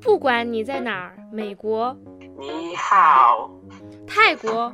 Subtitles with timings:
[0.00, 1.94] 不管你在哪儿，美国、
[2.38, 3.50] 你好，
[4.06, 4.72] 泰国、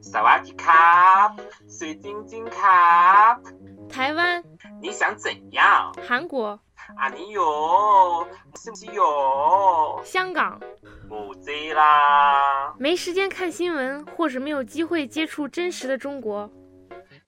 [0.00, 1.34] 萨瓦迪卡，
[1.68, 3.40] 水晶晶卡，
[3.88, 4.42] 台湾、
[4.80, 5.92] 你想怎样？
[6.06, 6.58] 韩国、
[6.96, 8.26] 啊，你有，
[8.56, 10.00] 是不是有？
[10.02, 10.60] 香港，
[11.08, 12.74] 母贼啦！
[12.78, 16.50] 没时间看新闻，或是没有机会接触真实的中国。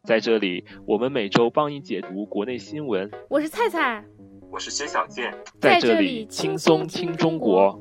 [0.09, 4.02] 在这里，我们每周帮你解读国内新闻，我是菜菜，
[4.50, 7.78] 我是薛小健，在这这里里轻轻松松听中国。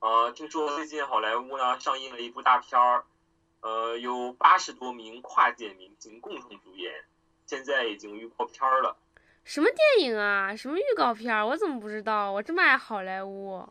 [0.00, 3.04] 呃，听说最近好莱坞呢上映了一部大片儿，
[3.60, 6.90] 呃，有八十多名跨界明星共同主演，
[7.46, 8.96] 现在已经预告片儿了。
[9.44, 10.56] 什么电影啊？
[10.56, 11.46] 什么预告片儿？
[11.46, 12.32] 我怎么不知道？
[12.32, 13.64] 我这么爱好莱坞。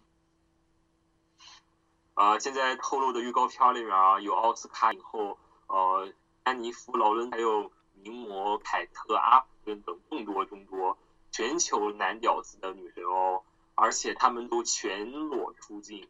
[2.21, 6.07] 啊、现在透露的预告片里面啊，有奥斯卡影后呃
[6.43, 10.95] 丹尼弗·劳伦，还有名模凯特·阿普顿等众多众多
[11.31, 13.41] 全球男屌丝的女神哦，
[13.73, 16.07] 而且他们都全裸出镜。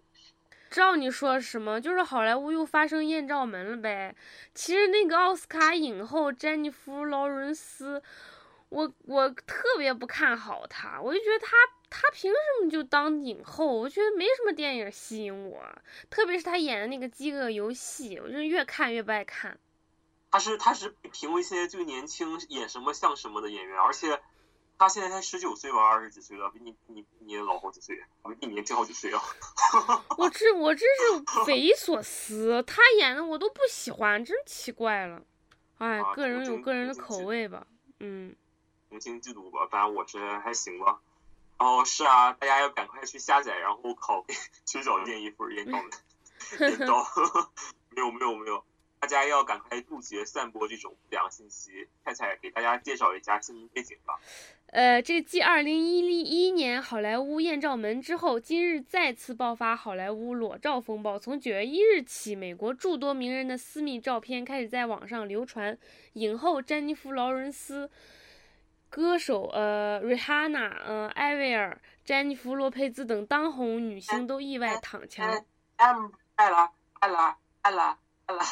[0.69, 4.14] 知道你说什么，就是好莱坞又发生艳照门了呗。
[4.53, 8.03] 其实那个奥斯卡影后詹妮弗·劳伦斯，
[8.67, 11.55] 我我特别不看好她，我就觉得她
[11.92, 13.67] 她凭什么就当影后？
[13.67, 15.61] 我觉得没什么电影吸引我，
[16.09, 19.59] 特别是他演的那个《饥饿游戏》，我就是越看越不爱看。
[20.31, 24.22] 他是他是被评为现在最年轻、演什么像什么的演员，而且
[24.78, 27.98] 他现在才十九岁吧，二十几岁了，比你比你比你老好几岁，
[28.39, 29.22] 比你年轻好几岁啊。
[30.17, 35.22] 我这我真是匪夷所思，他演的我都不喜欢，真奇怪了。
[35.78, 37.67] 哎啊，个人有个人的口味吧，
[38.00, 38.33] 嗯。
[38.89, 41.02] 同情嫉妒吧，反正我是还行吧。
[41.62, 44.34] 然后是啊，大家要赶快去下载，然后拷贝
[44.66, 47.06] 缺少建一份验照门，验照。
[47.95, 48.66] 没有没有没有，
[49.00, 51.88] 大家要赶快杜绝散播这种不良信息。
[52.04, 54.20] 菜菜给大家介绍一下新闻背景吧。
[54.72, 61.20] 呃，这继二零一一年好莱坞艳照门之后，今日再次爆发好莱坞裸照风暴。
[61.20, 65.77] 从九月一日起，美国诸多名人的私密照片开始在网上流传，
[66.14, 67.92] 影后詹妮弗·劳伦斯、
[68.91, 75.25] 歌手呃瑞哈娜、呃艾薇儿、詹妮弗·洛佩兹等当红女星都意外躺枪。
[75.25, 75.45] 哎，
[75.77, 75.95] 哎，
[76.35, 78.45] 爱啦爱啦爱啦爱啦，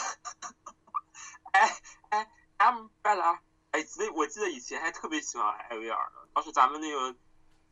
[1.52, 1.70] 哎
[2.08, 2.28] 哎
[2.58, 3.38] ，umbrella，
[3.72, 7.14] 哎，记得我记得以前还特别喜欢艾薇儿呢，当时咱们那个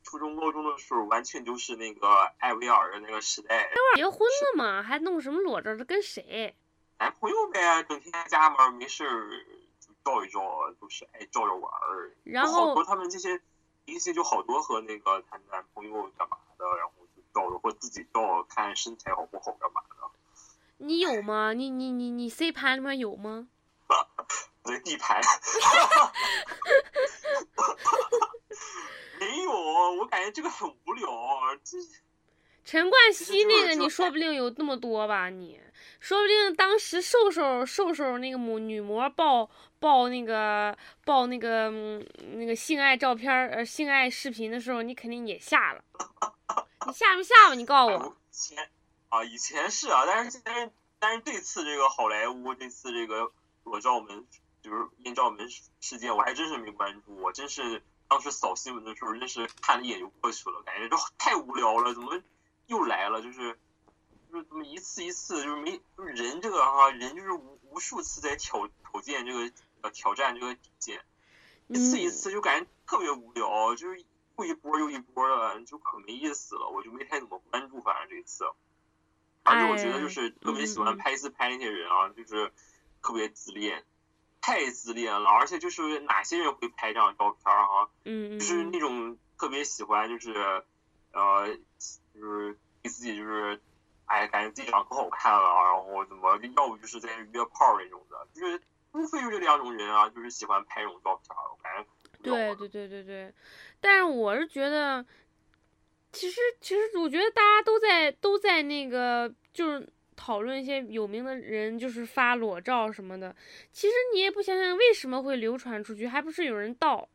[0.03, 2.05] 初中高中的时候，完全就是那个
[2.39, 3.69] 艾薇儿的那个时代。
[3.95, 5.73] 结婚了嘛，还弄什么裸照？
[5.73, 6.53] 这跟谁？
[6.99, 9.37] 男朋友呗，整天在家门没事儿就
[10.07, 10.39] 照一照，
[10.79, 12.15] 就是爱照着玩儿。
[12.23, 13.41] 然后好多他们这些
[13.83, 19.95] 明星就好多和那个她男朋友干嘛的，然后就照着或自己照看身材好不好干嘛的。
[20.77, 21.51] 你有吗？
[21.51, 23.49] 你你你你 C 盘里面有吗？
[24.63, 25.21] 对地盘。
[29.19, 29.51] 没有，
[29.99, 31.09] 我感觉这个很无聊。
[31.65, 31.77] 这
[32.63, 35.29] 陈冠希那个，你说不定有那么多吧？
[35.29, 35.59] 你
[36.01, 39.49] 说不定当时瘦瘦瘦瘦那个母女模爆
[39.79, 41.69] 爆那个爆那个
[42.33, 45.83] 那个性爱照片儿呃性爱视频的时候，你肯定也下了。
[46.87, 47.55] 你下没下吧？
[47.55, 48.17] 你告诉我。
[48.31, 48.69] 以前
[49.09, 53.31] 啊，以前是啊，但是但是但是这次这个好莱坞这次这个
[53.63, 54.25] 裸照门
[54.61, 57.15] 就是艳照门事件，我还真是没关注。
[57.17, 62.21] 我真是当时扫新闻的时候，真是看了一眼就过去了，感觉就太无聊了，怎么
[62.67, 63.21] 又来了？
[63.21, 63.57] 就是
[64.31, 69.51] 就是怎么一次一次就是没就是人这个哈、人就是无无数次在挑挑战这个
[69.87, 71.01] 呃挑战这个底线，
[71.67, 74.03] 一次一次就感觉特别无聊，就是
[74.37, 76.67] 又一波又一波的，就可没意思了。
[76.67, 78.45] 我就没太怎么关注，反正这一次。
[79.43, 82.51] 而且我觉得就是特别喜欢拍自拍那些人啊，就是
[83.01, 83.85] 特别自恋，
[84.41, 85.29] 太自恋了。
[85.29, 90.65] 而且就是哪些人会拍这样的照片儿哈、嗯嗯就是那种特别喜欢就是
[91.13, 91.47] 呃
[92.13, 93.61] 就是给自己就是
[94.05, 98.61] 哎感觉自己长得可好看了，然后怎么要不就是在约炮那种的，就是
[98.93, 101.87] 无非就这两种人啊，就是喜欢拍这种照片儿，我感觉
[102.23, 103.33] 对对对对对，
[103.79, 105.05] 但是我是觉得，
[106.11, 113.35] 其实其实我觉得大家都在都在那个就是讨论一些有名的人就是发裸照什么的，
[113.71, 117.07] 其实你也不想想为什么会流传出去，还不是有人盗，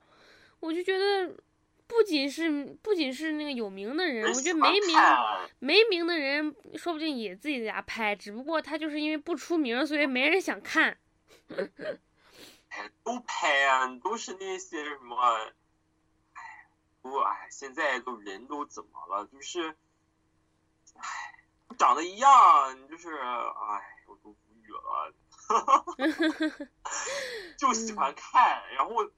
[0.60, 1.34] 我就觉得。
[1.88, 2.50] 不仅是
[2.80, 4.96] 不仅是那个有名的人，我觉得没名
[5.58, 10.96] 没名的人说不定也自己在家拍，只不过他就是因为不出名，所以没人想看。
[12.68, 15.16] 哎， 都拍啊，都是那些什么，
[16.32, 16.68] 哎，
[17.02, 19.26] 不，哎，现在都人都怎么了？
[19.26, 19.76] 就是，
[20.94, 21.04] 哎，
[21.78, 25.14] 长得一样，就是，哎，我都无语了，
[27.58, 29.10] 就喜欢看，然后我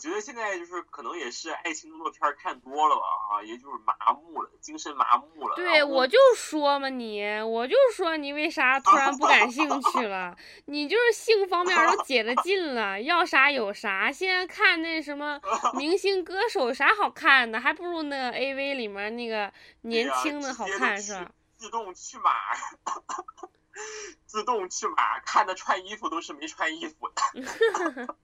[0.00, 5.54] 觉得现在就是可能也是爱情动作片看多了吧啊，也就是麻木了，精神麻木了。
[5.54, 10.34] 对，我就说嘛你，我就说你为啥突然不感兴趣了？
[10.66, 14.10] 你就是性方面都解了禁了，要啥有啥。
[14.10, 15.38] 现在看那什么
[15.76, 21.30] 明星歌手有啥好看的，还不如那个 AV 里面那个年轻的好看是吧？
[21.58, 22.32] 自动去码，
[24.24, 28.16] 自动去码，看的穿衣服都是没穿衣服的。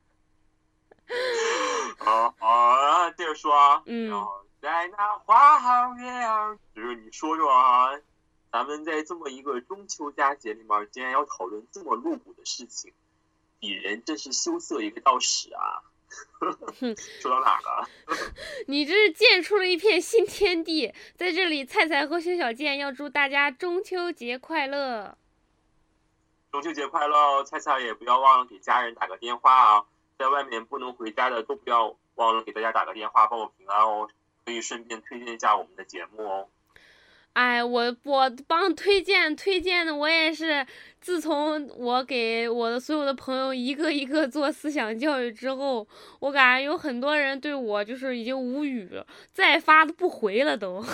[1.98, 4.10] 啊啊，接着说啊，嗯
[4.60, 7.90] 在那花好月儿，就是你说说啊，
[8.50, 12.92] 咱们在这么一个中秋佳节里面，竟然要讨论这么露骨的事情，
[13.60, 15.82] 鄙人真是羞涩一个道士啊！
[17.20, 17.88] 说到哪了？
[18.66, 25.16] 你这是建出了一片新天地，在这里，菜菜和薛小健要祝大家中秋节快乐。
[26.50, 27.44] 中秋节快乐！
[27.44, 29.84] 菜菜也不要忘了给家人打个电话啊，
[30.18, 34.08] 在外面不能回家的都不要忘了给大家打个电话报个平安哦，
[34.44, 36.48] 可以顺便推荐一下我们的节目哦。
[37.34, 40.66] 哎，我我帮推荐推荐的，我也是。
[40.98, 45.86] 自从我给我的所有的朋友一个一个做思想教育之后，
[46.18, 50.84] 我感觉有很多人对我就是已经无语了，再发都不回了都。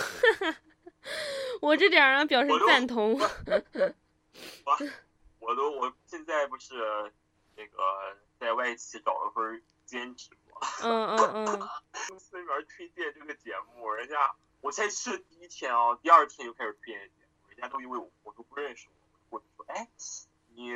[1.61, 3.19] 我这点儿呢表示赞同。
[3.19, 4.77] 我
[5.39, 6.75] 我都我现在不是
[7.55, 7.77] 那个
[8.43, 11.69] 在外企找了份兼职嘛，嗯嗯嗯，
[12.09, 18.89] 公司里面推荐这个节目，人家我才去的第一天啊，第二天就开始推荐节目，人家都以为我我都不认识
[19.29, 19.87] 我，我就说哎，
[20.55, 20.73] 你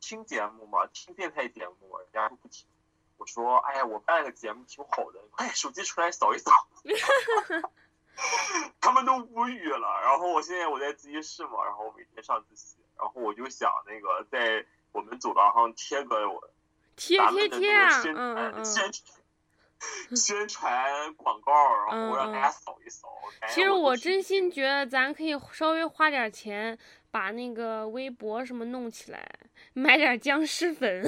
[0.00, 0.86] 听节目吗？
[0.92, 1.98] 听电台节目吗？
[1.98, 2.68] 人家都不听。
[3.16, 6.52] 我说哎呀，我办了个节目挺好的，快手机出来扫一扫。
[8.80, 10.00] 他们都无语了。
[10.02, 16.48] 然后我现在我在自习室嘛，然后我每天上自习，然后我就想那个在我们走廊上贴个我
[16.96, 18.92] 贴贴贴啊，嗯嗯宣嗯。
[18.92, 21.52] 传宣传广告，
[21.86, 23.08] 然后让大家扫一扫。
[23.48, 26.76] 其实我真心觉得咱可以稍微花点钱，
[27.10, 29.28] 把那个微博什么弄起来，
[29.74, 31.04] 买点僵尸粉。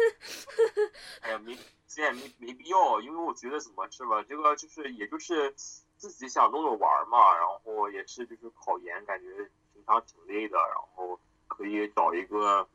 [1.20, 1.56] 哎呀，没
[1.86, 9.26] 现在没没必要，因为我觉得怎么是吧，这个就是也就是自己想弄着玩嘛，然后也是就是考研，感觉
[9.74, 12.66] 平常挺累的，然后可以找一个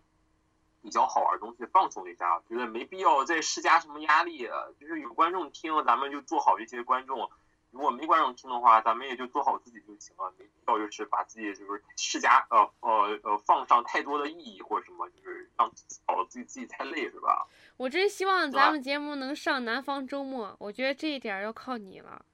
[0.81, 4.49] 比较好玩的东西放松一下，觉得没必要再施加什么压力，
[4.79, 7.29] 就是有观众听，咱们就做好这些观众。
[7.71, 17.47] 如果没观众听的话，咱们也就做好自己就行了，没必要就是把自己就是施加呃呃呃放上太多的意义或者什么，就是让自己搞得自己自己太累，是吧？
[17.77, 22.25] 我真希望咱们节目能上南方周末，我觉得这一点要靠你了。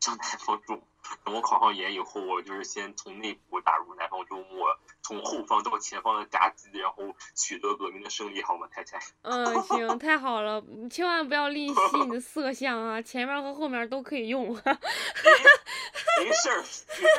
[0.00, 0.82] 上南方周末，
[1.24, 8.98] 等我考上研以后，我就是先从内部打入南方周末，从后方到前方的夹击，然后取得革命的胜利，好吗，太太？
[9.22, 14.54] 嗯，行，太好了，你 千万不要吝惜你的色相啊，前面和后面都可以用。
[14.54, 14.62] 没
[16.24, 17.16] 没事儿，随便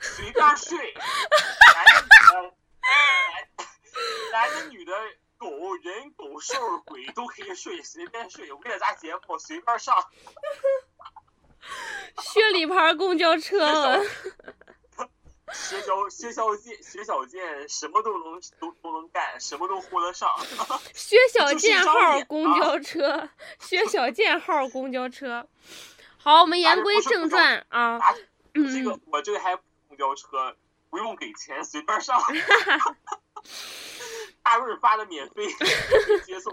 [0.00, 0.94] 随便睡，
[1.74, 2.52] 男的女的，
[4.32, 4.92] 男男的女的，
[5.38, 5.48] 狗
[5.82, 8.52] 人狗兽鬼都可以睡，随便睡。
[8.52, 9.94] 为了咱节目，随便上。
[12.36, 14.04] 薛礼牌公交车了，
[15.50, 20.28] 薛小薛小健，薛小健什么都能都都能干，什么都豁得上。
[20.92, 23.26] 薛小就是健号公啊交车，
[23.58, 25.48] 薛小健号公交车。
[26.18, 27.96] 好，我们言归正传啊。
[27.96, 28.14] 啊，
[28.52, 29.56] 这个嗯，我这个还
[29.88, 30.54] 公交车
[30.90, 32.20] 不用给钱，随便上。
[34.42, 35.46] 大润发的免费
[36.26, 36.52] 接送。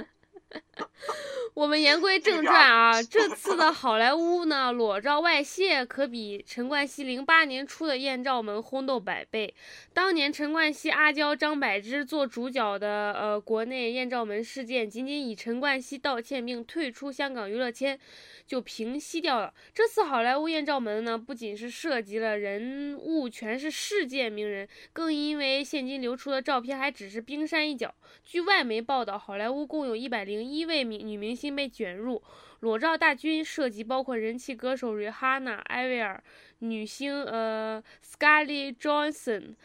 [1.54, 9.54] 我们言归正传啊，这次的好莱坞呢裸照外泄，可比陈冠希零八年出的艳照门轰动百倍。
[9.94, 18.00] 当年陈冠希、阿娇、张柏芝做主角的呃国内艳照门事件，仅仅以陈冠希道歉并退出香港娱乐圈
[18.48, 19.54] 就平息掉了。
[19.76, 27.94] 这次好莱坞艳照门呢，不仅是涉及了人物全是世界名人，更因为现今流出的照片还只是冰山一角。
[28.24, 32.22] 据外媒报道，好莱坞共有一百零一位明女明星被卷入
[32.60, 36.24] 裸照大军，涉及包括人气歌手瑞哈娜、艾薇儿、
[36.60, 39.56] 女星呃 Scarlett Johansson，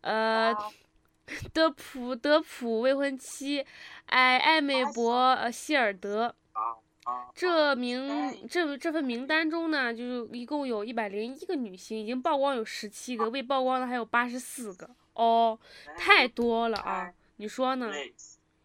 [0.00, 0.54] 呃
[1.52, 3.64] 德普德普未婚妻
[4.06, 6.34] 艾艾美博呃希尔德。
[7.34, 15.58] 这名这这份名单中呢，就是一共有一百零一个女星，已经曝光有十七个，未曝光的还有八十四个哦，
[15.96, 17.10] 太多了啊！
[17.36, 17.90] 你说呢？
[17.90, 18.12] 累。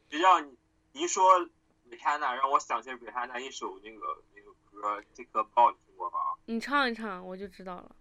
[0.09, 0.51] 只要你
[0.91, 1.23] 你一说
[1.93, 7.95] 北开南让我想起北开南一首那个那个歌这个报你听过吧你唱一唱我就知道了。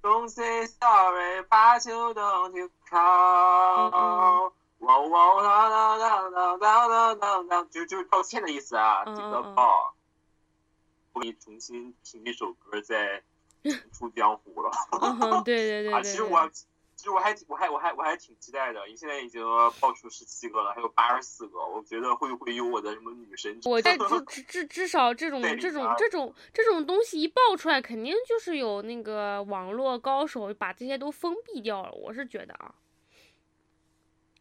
[0.00, 9.94] don't say sorry 把酒当歌唱哇哦哇哦啦啦啦啦啦啦啦啦就就道歉的意思啊这个报
[11.12, 13.22] 我给你重新听一首歌再
[13.62, 14.70] 重出江湖了。
[14.70, 16.50] 哈哈对对对 其实我
[16.98, 19.40] 其实我还我还我还我还挺期待的，因为现在已经
[19.78, 23.60] 爆出十七个了，还有八十四个，我觉得会不会有我的什么女神？
[23.66, 31.92] 我这至 至至至少这种这种啊这种这种东西一爆出来，肯定就是有那个网络高手把这些都封闭掉了。
[31.92, 32.74] 我是觉得啊，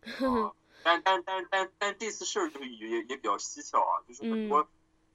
[0.02, 4.68] 啊， 但但但但但这次事儿就也也也比较蹊跷啊，就是很多嗯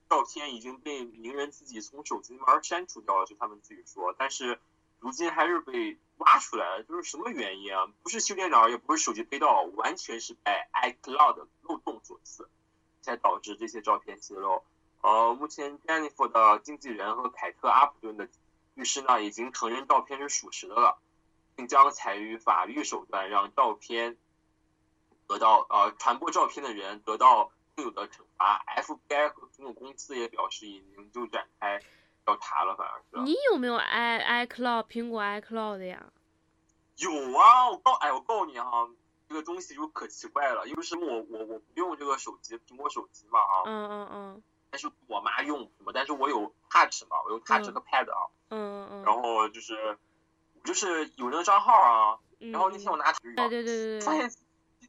[0.09, 4.61] 照片已经被名人自己从手机里面删除掉了，就他们自己说，但是
[5.03, 7.93] 如今还是被挖出来了，就是什么原因啊？
[8.05, 12.49] 不是修电脑，也不是手机被盗，完全是被 iCloud 漏洞所赐，
[13.01, 14.63] 才导致这些照片泄露。
[15.01, 18.29] 呃，目前 Jennifer 的经纪人和凯特阿普顿的
[18.75, 20.97] 律师呢，已经承认照片是属实的了，
[21.57, 24.17] 并将采取法律手段让照片
[25.27, 28.65] 得到呃传播照片的人得到应有的惩罚。
[28.77, 31.83] FBI 和苹果公司也表示已经就展开
[32.25, 36.07] 调查了，反正是你有没有 i iCloud 苹果 iCloud 的呀？
[36.97, 37.71] 有啊。
[37.71, 38.89] 我告哎，我告诉你哈，
[39.29, 49.03] 这个东西就可奇怪了，因为什么我我我不用这个手机，苹果手机嘛啊，嗯嗯嗯但是我妈用什么，但是我有 Touch 嘛，我有 Touch 嗯和 Pad 啊，嗯嗯。
[49.05, 49.99] 然后就是
[50.65, 54.31] 就是有那个账号啊，嗯然后那天我拿去对对对对对，发现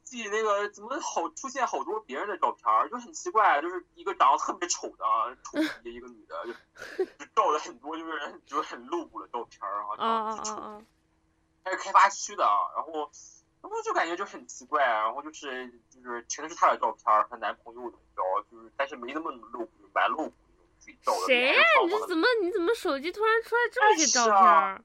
[0.03, 6.45] 自己那个怎么好出现好多别人的照片儿，就很奇怪，就是一个长得特别丑的啊，丑的一个女的，
[6.97, 10.81] 就就照了很多就是就是很露骨的照片儿啊，啊啊长得巨丑，啊啊！
[11.63, 13.09] 还是开发区的啊，然后
[13.61, 20.33] 然后就感觉就很奇怪，然后就是就是全是她的照片儿，她男朋友的照，就是但是没那么露骨，蛮露骨
[20.79, 21.25] 自己照的。
[21.27, 21.61] 谁呀、呀？
[21.83, 24.83] 你这怎么你怎么手机突然出来这么些照片儿？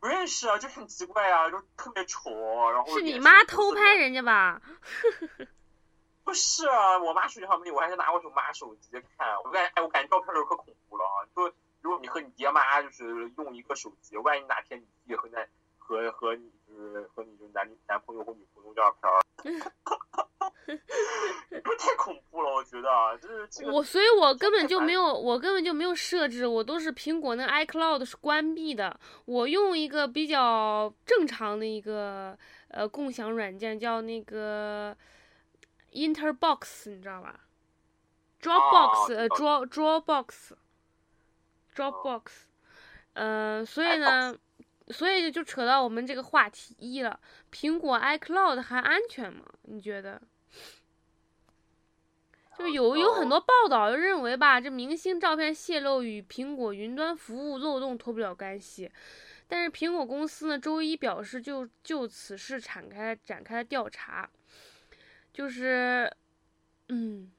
[0.00, 0.58] 不认识啊？
[0.58, 2.30] 就很奇怪啊，就特别丑，
[2.70, 4.60] 然后是你妈偷拍人家吧？
[6.24, 9.26] 不是啊，我妈手机上没有，我还是拿我手妈手机看。
[9.44, 11.24] 我感哎，我感觉照片儿可恐怖了啊！
[11.34, 11.50] 就
[11.80, 15.46] 如果你和你爹妈就是用一个手机，万一哪天你弟和那
[15.78, 20.27] 和和你就是和你就男男朋友或女朋友照片儿，不是
[21.78, 22.50] 太恐怖了？
[22.52, 28.98] 我觉得啊，就是这个我所以，我根本就没有，我根本就没有设置，我都是苹果那 iCloud 是关闭的。
[29.24, 32.36] 我用一个比较正常的一个
[32.68, 34.96] 呃共享软件，叫那个
[35.92, 37.40] Interbox，你知道吧
[38.42, 39.66] ？Dropbox，、呃，Draw
[41.74, 42.22] Dropbox，Dropbox，
[43.14, 44.36] 呃，所以呢，
[44.88, 47.18] 所以就扯到我们这个话题一了。
[47.52, 49.44] 苹果 iCloud 还安全吗？
[49.62, 50.20] 你觉得？
[52.58, 58.90] 就有有很多报道认为吧，这明星照片泄露与苹果云端服务漏洞脱不了干系。
[59.46, 64.28] 但是苹果公司呢，周一表示就就此事展开展开了调查，
[65.32, 66.14] 就是，
[66.88, 67.32] 嗯，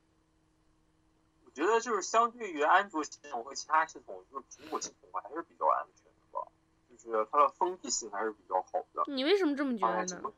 [1.45, 6.47] 我觉得就是相对于安卓系统和其他系统，就是苹果系统还是比较安全的吧，
[6.89, 9.03] 就是它的封闭性还是比较好的。
[9.07, 10.33] 你为什么这么觉得呢？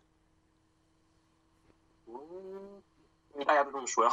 [3.34, 4.12] 因为大家都这么说呀。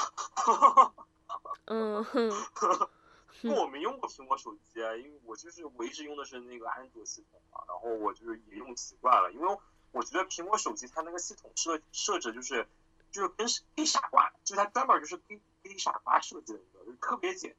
[1.67, 2.31] 嗯哼，
[3.55, 9.59] 我没用过苹果手机啊，因为我就是我一直用的是那个安卓系统嘛，然后我就是也用习惯了，因为
[9.93, 12.67] 我觉得苹果手机它那个系统设设置就是
[13.13, 13.47] 就是跟
[13.77, 17.55] 给傻瓜，就是它专门就是给给傻瓜设计的一个，就特别简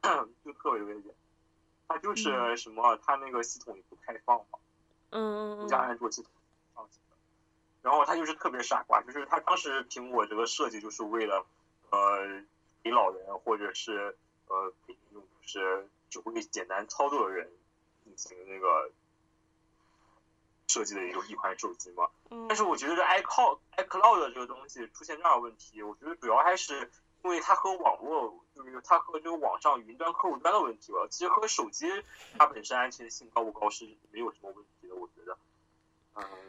[0.00, 1.14] 单， 就特别特别简单。
[1.88, 4.58] 它就是什么，它那个系统也不开放嘛，
[5.10, 6.32] 嗯嗯不像安卓系统。
[7.86, 11.46] 然后他就是特别傻瓜，就是他当时苹果这个设计就是为了
[11.90, 12.42] 呃
[12.82, 17.48] 给老人或者是呃给那种就是只会简单操作的人
[18.02, 18.90] 进行那个
[20.66, 22.08] 设计的一个一款手机嘛。
[22.30, 26.90] 嗯，但是我觉得这 iCloud iCloud 这个东西出现这样的问题，我觉得主要还是
[27.22, 31.06] 因为它和网络就是它和这个网上云端客户端的问题吧。
[31.08, 31.86] 其实和手机
[32.36, 35.38] 它本身安全性高不高是没有什么问题的，我觉得。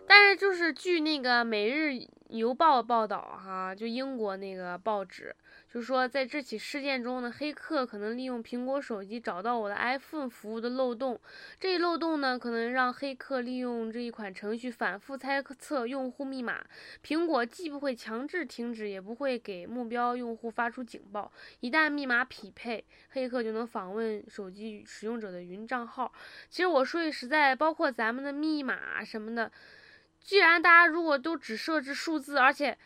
[0.08, 5.34] 但是就是据那个《每日邮报》报道，哈，就英国那个报纸，
[5.72, 11.20] 就说在这起事件中呢，黑客可能利用苹果手机找到我的 iPhone 服务的漏洞。
[11.60, 16.66] 这一漏洞呢，可能让黑客利用这一款程序反复猜测用户密码。
[17.02, 21.32] 苹果既不会强制停止，也不会给目标用户发出警报。
[21.62, 26.12] 一旦密码匹配，黑客就能访问手机使用者的云账号。
[26.50, 29.50] 其实我说句实在，包括咱们的密码什么的。
[30.20, 32.78] 既然大家如果都只设置数字，而且，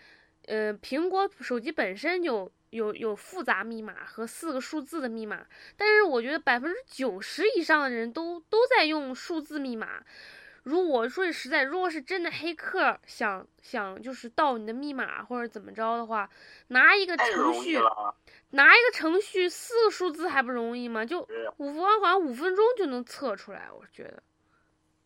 [0.45, 5.45] 呃，苹果手机本身有有有复杂密码和四个数字的密码，
[5.75, 10.03] 但是我觉得百分之九十以上的人都都在用数字密码。
[10.63, 16.29] 如果说句实在，如果是真的黑客想想就是盗你的密码或者怎么着的话，
[16.67, 17.79] 拿一个程序，
[18.51, 21.03] 拿一个程序四个数字还不容易吗？
[21.03, 24.21] 就五分好像五分钟就能测出来，我觉得。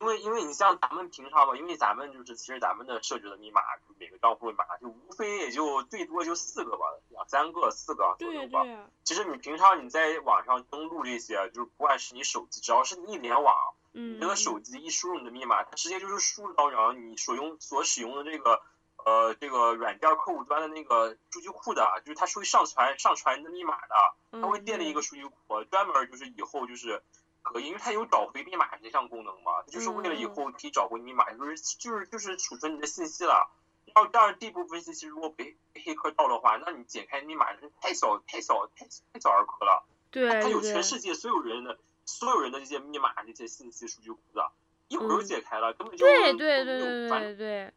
[0.05, 3.61] 因为因为你像咱们平常吧，因为咱们就是其实咱们的设置的密码，
[3.97, 8.63] 每个账户密码就无非也就最多就四个吧，两三个、四个左右吧。
[9.03, 13.55] 其实你平常你在网上登录这些，就是不管是你手机，只要是你一联网，
[13.93, 18.61] 你这个手机一输入你的密码，它直接就是输入到然后你所用所使用的这个
[19.03, 27.01] 呃这个软件客户端的那个数据库的，就是它属于上传上传你的密码的，它会建立一个数据库，专门就是以后就是。
[27.45, 33.49] 可以，因为它有找回密码这项功能嘛，它就是为了以后可以找回密码，就是就是就是储存你的信息了。
[33.93, 39.85] 然后当然这部分信息如果被黑客盗的话，那你解开密码是太小太小太太小儿科了。
[40.09, 44.51] 对，它有全世界所有人的所有人的这些密码这些信息数据库的，
[44.87, 47.73] 一会儿就解开了，根本就对对对对对对。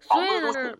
[0.00, 0.78] 所以呢是，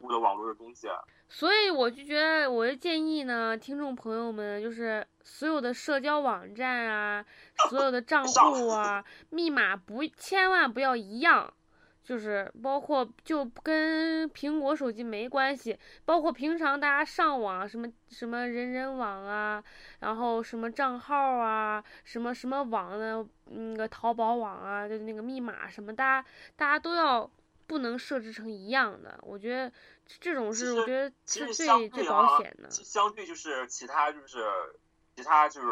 [1.33, 7.25] 所以我就觉得，我就建议呢，听众朋友们，就是所有的社交网站啊，
[7.69, 11.55] 所有的账户啊，密码不千万不要一样，
[12.03, 19.63] 就是包括就跟苹果手机没关系，包括平常大家上网什么什么人人网啊，
[20.01, 27.31] 然后什么账号啊，什么什么网的那个淘宝网啊，就那个密码什么，大家大家都要。
[27.71, 29.73] 不能设置成一样的，我觉得
[30.19, 32.69] 这种是我觉得是最最保险的。
[32.69, 34.45] 相对就是其他就是
[35.15, 35.69] 其他就是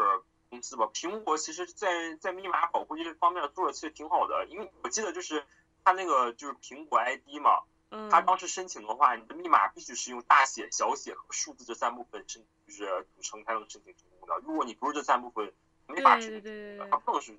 [0.49, 5.43] 公司吧，苹果其实在在密码保护这方面做的其实挺好的，因为我记得就是
[5.83, 7.63] 它那个就是苹果 ID 嘛，
[8.09, 14.41] 它当时申请的话，你的密码必须是用大写、小写和数字这三部分申就是组成才能申请成功的。
[14.47, 15.51] 如果你不是这三部分，
[15.85, 17.37] 没法申请它不能是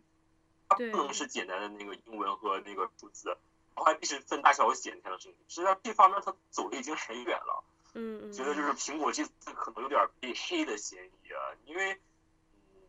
[0.69, 3.35] 它不能是简单的那个英文和那个数字。
[3.75, 7.65] 还必须分大小写才能申请，实际上这方面他走的已经很远了。
[7.95, 12.89] 嗯觉得就是苹果这次可能有点被黑的嫌疑啊，因为，嗯，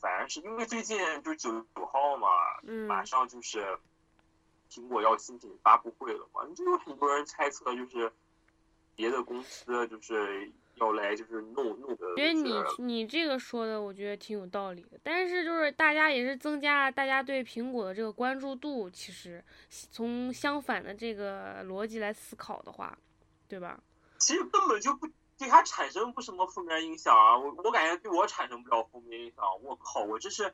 [0.00, 2.28] 反而是因为最近就是九月九号嘛，
[2.86, 3.78] 马上就是
[4.70, 8.12] 苹果要新品发布会了嘛，就有很多人猜测就是
[8.94, 10.52] 别的公司就是。
[10.80, 12.14] 要来就是弄弄的。
[12.16, 14.98] 觉得你你这个说的，我觉得挺有道理的。
[15.02, 18.88] 但是就是大家也是增加了大家对苹果的这个关注度。
[18.90, 22.96] 其实从相反的这个逻辑来思考的话，
[23.48, 23.80] 对吧？
[24.18, 25.06] 其实根本就不
[25.38, 27.38] 对它产生不什么负面影响啊。
[27.38, 29.44] 我我感觉对我产生不了负面影响。
[29.62, 30.52] 我靠，我这是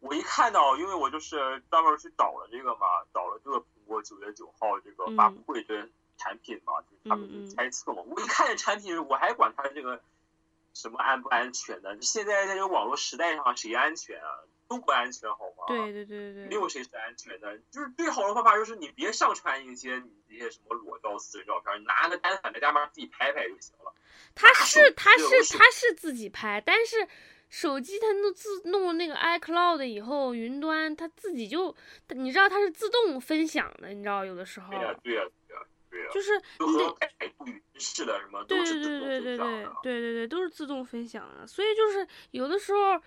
[0.00, 5.88] 我一看到，因为我就是专门去找了这个嘛，找了这个苹果九月九号这个发布会这。
[6.18, 8.02] 产品嘛，就是他们就猜测嘛。
[8.06, 10.02] 我一看这产品，我还管它这个
[10.74, 11.96] 什么安不安全呢？
[12.02, 14.28] 现在在这个网络时代上，谁安全啊？
[14.68, 15.64] 都不安全，好吗？
[15.68, 17.56] 对对对对没有谁是安全的。
[17.70, 23.94] 就是最好的方法就是你别上传一些你这些什么裸照、私人照片，拿个单反在家门自己拍拍就行了。
[24.34, 27.08] 他是他是他是自己拍，但是
[27.48, 31.74] 手机它弄自弄那个 iCloud 以后，云端它自己就，
[32.10, 34.70] 你知道它是自动分享的，你知道有的时候。
[34.70, 35.22] 对呀对呀。
[36.12, 36.40] 就是，
[37.78, 38.44] 是的，什么？
[38.44, 41.46] 对对对对对对对对对，都是自动分享的。
[41.46, 43.00] 所以就是有的时候，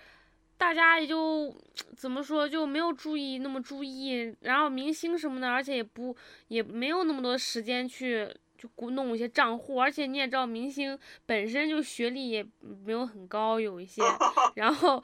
[0.58, 1.56] 大家也就
[1.96, 4.36] 怎么说，就没有注意那么注意。
[4.42, 6.16] 然后明星什么的，而且也不
[6.48, 8.34] 也没有那么多时间去。
[8.62, 12.46] 就弄一些账户，而且你也知道，明星本身就学历也
[12.86, 14.04] 没有很高，有一些，
[14.54, 15.04] 然后，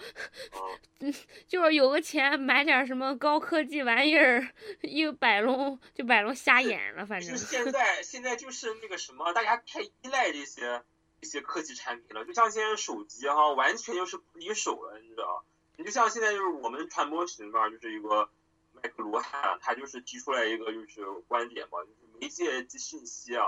[0.99, 1.11] 嗯，
[1.47, 4.47] 就是有个钱买点什么高科技玩意儿，
[4.81, 7.33] 一摆弄就摆弄瞎眼了，反正。
[7.35, 10.83] 现在现在就是那个什么，大家太依赖这些
[11.19, 15.43] 这些科技产品了，就像现在手机哈，完全就是不离手了，你知道
[15.77, 18.29] 你就像现在就是我们传播群嘛，就是一个
[18.73, 22.06] 麦克罗汉，他就是提出来一个就是观点嘛，就是。
[22.19, 23.45] 媒介及信息啊，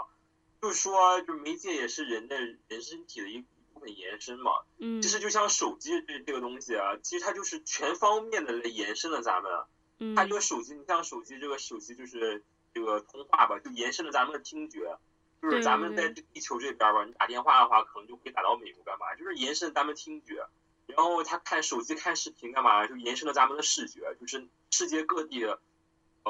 [0.62, 3.40] 就是说，就是媒介也是人的人身体的一
[3.74, 4.52] 部分延伸嘛。
[4.78, 5.02] 嗯。
[5.02, 9.52] 其实就像手机这这个东西啊，其实它就是全方面的来延伸了咱们。
[10.00, 10.16] 嗯。
[10.16, 14.98] 它这个手机，你像手机这个手机就是这个通话吧，就延伸了咱们的听觉。
[15.42, 19.16] 就是咱们在地球这边吧，你打电话的话，可能就可以打到美国干嘛？
[19.16, 20.46] 就是延伸咱们听觉。
[20.86, 22.86] 然后他看手机看视频干嘛？
[22.88, 25.46] 就延伸了咱们的视觉，就是世界各地。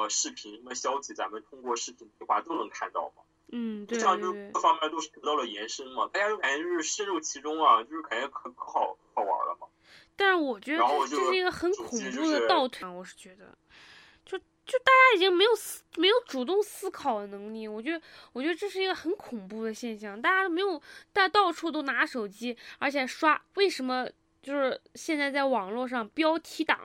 [0.00, 3.22] 呃，视频什么消息，咱们通过视频对话都能看到嘛？
[3.52, 6.08] 嗯，对，这样就是各方面都是得到了延伸嘛。
[6.12, 9.66] 大家就感觉就是深入其中啊，就是感觉可可好好玩了嘛。
[10.16, 13.56] 但是我觉得这是一个很恐怖的倒退，我是觉得，
[14.24, 18.00] 就就大家已经没有思没有主动思考的能力，我觉得
[18.32, 20.20] 我觉得这是一个很恐怖的现象。
[20.20, 20.78] 大家没有，
[21.12, 24.08] 大家到处都拿手机，而且刷，为什么
[24.40, 26.78] 就是现在在网络上标题党？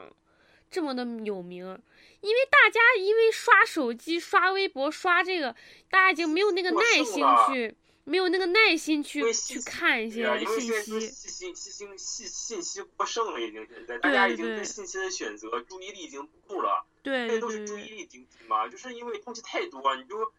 [0.71, 1.79] 这么的有名？
[2.25, 5.55] 因为大家因为刷手机、刷微博、刷这个，
[5.91, 10.99] 大家已经没有那个耐心去，没有那个耐心去去看一些信息。
[10.99, 16.83] 信息信息信信息过剩了，已经现在大家已经对信息的选择注意力已经不够了。
[17.03, 20.33] 对，这都是注意力经济嘛，就是因为东西太多，你就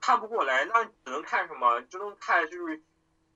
[0.00, 1.80] 看不过来，那只能看什么？
[1.82, 2.80] 只能看就是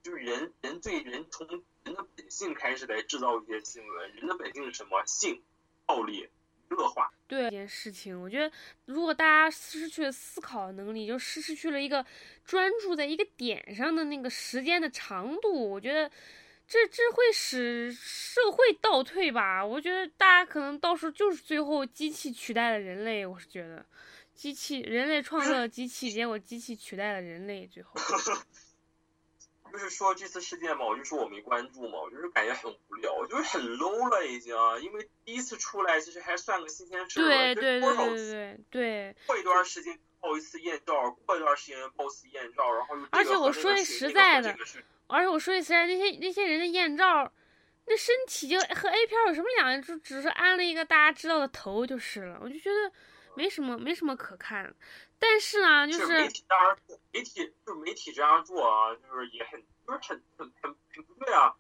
[0.04, 1.48] 就是人人对人从
[1.82, 4.14] 人的本性开始来制造一些新闻。
[4.14, 5.02] 人的本性是什么？
[5.04, 5.42] 性、
[5.84, 6.28] 暴力、
[6.70, 7.10] 恶化。
[7.26, 8.50] 对这件事情，我觉得
[8.86, 12.04] 如果大家失去了思考能力，就失去了一个
[12.44, 16.10] 专注在一个点上的那个时间的长度，我觉得。
[16.70, 19.64] 这这会使社会倒退吧？
[19.64, 23.24] 我觉得大家可能到时候就是最后机器取代了人类。
[23.24, 23.86] 我是觉得，
[24.34, 27.94] 机器人类创造了机器，结果机器取代了人类，最后。
[29.78, 34.52] 就是说这次事件嘛，我就说我没关注嘛，我就是感觉很无聊，我就是很 low 了已经。
[34.82, 37.24] 因为第一次出来，其实还算个新鲜事儿。
[37.24, 39.16] 对对对对对对。
[39.26, 44.52] 过一段时间报一次艳照，过一段时间报一次艳照，然后又而且我说句实在的。
[45.06, 47.32] 而且我说句实在，那些那些人的艳照，
[47.86, 49.80] 那身体就和 A 片有什么两样？
[49.80, 52.40] 就只是安了一个大家知道的头就是了。
[52.42, 52.92] 我就觉得
[53.36, 54.74] 没什么没什么可看。
[55.18, 61.54] 但是呢，就是媒体这样做，媒体就是媒体这样做啊，就是也很就是很很很很不对啊。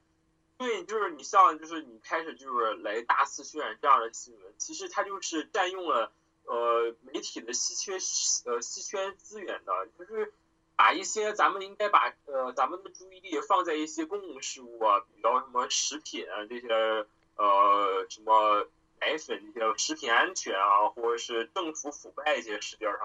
[0.56, 6.12] 对，就是你像就是你开始就是来大肆渲染这样的新闻，其实它就是占用了
[6.44, 7.94] 呃媒体的稀缺
[8.50, 10.32] 呃稀缺资源的，就是。
[10.80, 16.68] 把一些咱们应该把呃咱们的注意力放在一些公共事务啊，比较什么食品啊这些
[17.34, 18.64] 呃什么
[19.00, 23.00] 奶粉这些食品安全啊，或者是政府腐败这些事件上，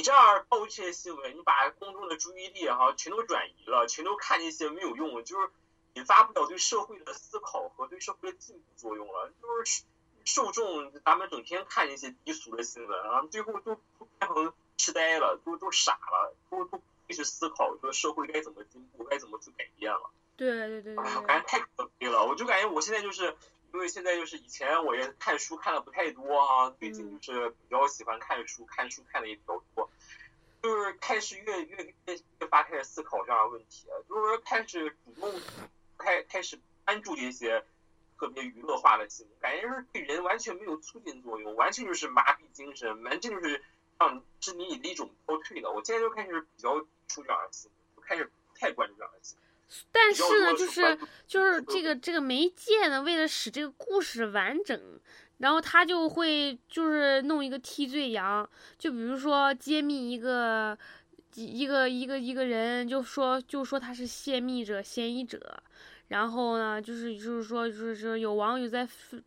[0.00, 5.50] 你这样报这些新闻，你把公众的注意力哈全都转移了，全都看那些没有用，就是
[5.92, 9.82] 引发不了对社会的思考和对社会的进步作用了，就是
[10.24, 16.82] 受众咱们整天看一些低俗的新闻啊，最后都都变成痴呆了，都都傻了，都都不。
[17.12, 20.10] 去思考说社会该怎么进步，该怎么去改变了。
[20.36, 20.94] 对对对，
[21.26, 22.24] 感觉太可悲了。
[22.24, 23.36] 我就感觉我现在就是
[23.72, 29.90] 因为现在就是以前我也看书看的不太多啊，最近就是比较喜欢看书，看书看的也比较多，
[30.62, 35.40] 就是开始越越越越发开始思考这样的问题，就是开始主动
[35.98, 37.64] 开开始关注这些
[38.18, 43.62] 特别娱乐化的新闻，感觉是对人完全没有促进作用，完全就是麻痹精神，完全就是
[43.98, 45.70] 让是你的一种倒退的。
[45.70, 46.86] 我现在就开始比较。
[47.10, 49.49] 出这样的新闻，就开始太关注这样的新闻。
[49.92, 54.80] 但是呢，就是就是这个这个媒介呢，为了使这个故事完整，
[55.38, 60.76] 然后他就会就是弄一个替罪羊，就比如说揭秘一个
[61.34, 65.62] 一个一个一个人，就说就说他是泄密者、嫌疑者。
[66.10, 68.84] 然后呢，就是就是说，就是说有网友在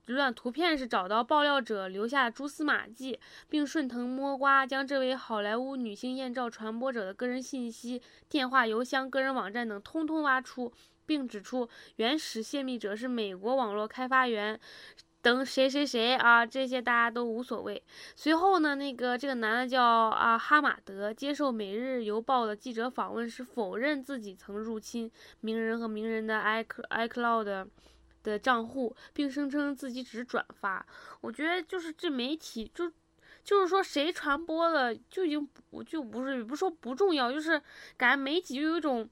[0.08, 3.18] 浏览图片时找到爆料者留下蛛丝马迹，
[3.48, 10.74] 并顺藤摸瓜将这位好莱坞女性艳照传播者的个人信息、电话、邮箱、个人网站等通通挖出，
[11.06, 14.60] 并指出原始泄密者是美国网络开发员。
[15.24, 17.82] 等谁谁谁啊，这些大家都无所谓。
[18.14, 25.10] 随后呢，那个这个男的叫啊哈马德，接受《每日邮报》的记者访问时，否认自己曾入侵
[25.40, 27.66] 名人和名人的 i iCloud
[28.22, 30.86] 的账户，并声称自己只转发。
[31.22, 32.92] 我觉得就是这媒体就。
[33.44, 37.62] 就是说，谁传播了就已经不就不是不说不重要，就是
[37.98, 39.08] 感觉媒体就有一种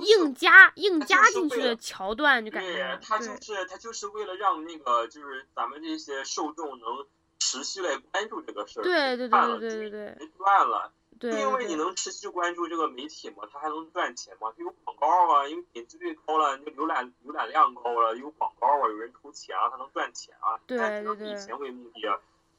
[0.00, 7.06] 硬加硬加进去的桥段，就感觉对他就是他就是为了让那个就是咱们这些受众能
[7.38, 22.00] 持续来关注这个事儿，对对对对对对，断了，对，因为你能持续关注这个媒体嘛，它还能赚钱嘛，它有广告啊，因为点击率高了，你浏览浏览量高了，有广告啊，有人投钱啊，它能赚钱啊，对对对，以钱为目的。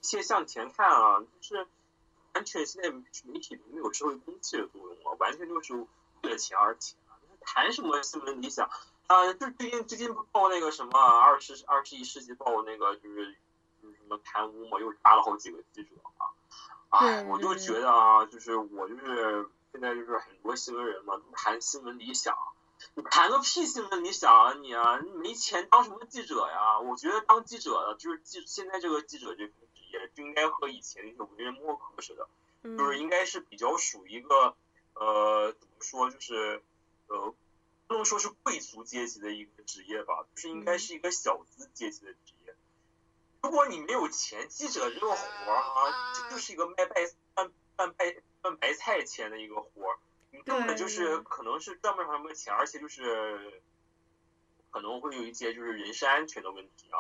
[0.06, 1.68] 先向前看啊，就是
[2.34, 5.74] 完全现在媒体没有社会公器的作用了，完全就是
[6.22, 7.18] 为了钱而钱啊！
[7.42, 8.70] 谈什么新闻理想
[9.08, 9.34] 啊？
[9.34, 13.36] 就最近最近报那个什么二十二十一世纪报那个就是
[13.82, 15.90] 就是什么贪污嘛，又抓了好几个记者
[16.90, 17.00] 啊！
[17.00, 22.38] 哎，我就觉得啊，就是我就是现在就是很多新闻人嘛，都谈新闻理想，
[22.94, 25.00] 你谈个屁新闻你想啊你啊！
[25.00, 26.80] 你没钱当什么记者呀？
[26.80, 30.12] 我觉得当记者的就是记现在这个记者这个职业。
[30.14, 32.28] 就应该和以前那些文人墨客似的，
[32.78, 34.56] 就是应该是比较属于一个
[34.94, 36.62] 呃，怎么说，就是
[37.08, 37.34] 呃，
[37.88, 42.56] 不能说是贵族阶级的一个职业吧，就是应该是一个小资阶级的职业。
[43.42, 46.96] 如果你没有钱，记者这个活儿啊，这就是一个卖白
[47.36, 53.62] 卖卖白卖白菜钱的一个活儿，你根本就是可能是赚不上什么钱，而且就是
[54.72, 56.98] 可能会有一些就是人身安全的问题啊。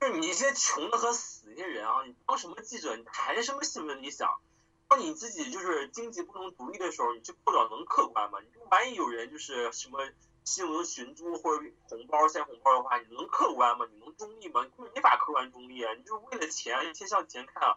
[0.00, 4.40] 就是你一些穷的和死一些人啊，你当什么记者，你谈什么新闻理想？
[4.88, 8.38] 当你自己就是经济不能独立的时候，你这报道能客观吗？
[8.40, 10.08] 你万一有人就是什么
[10.44, 13.86] 新闻寻租或者红包塞红包的话，你能客观吗？
[13.92, 14.64] 你能中立吗？
[14.64, 15.92] 你根本没法客观中立啊！
[15.92, 17.76] 你就是为了钱，一切向前看啊！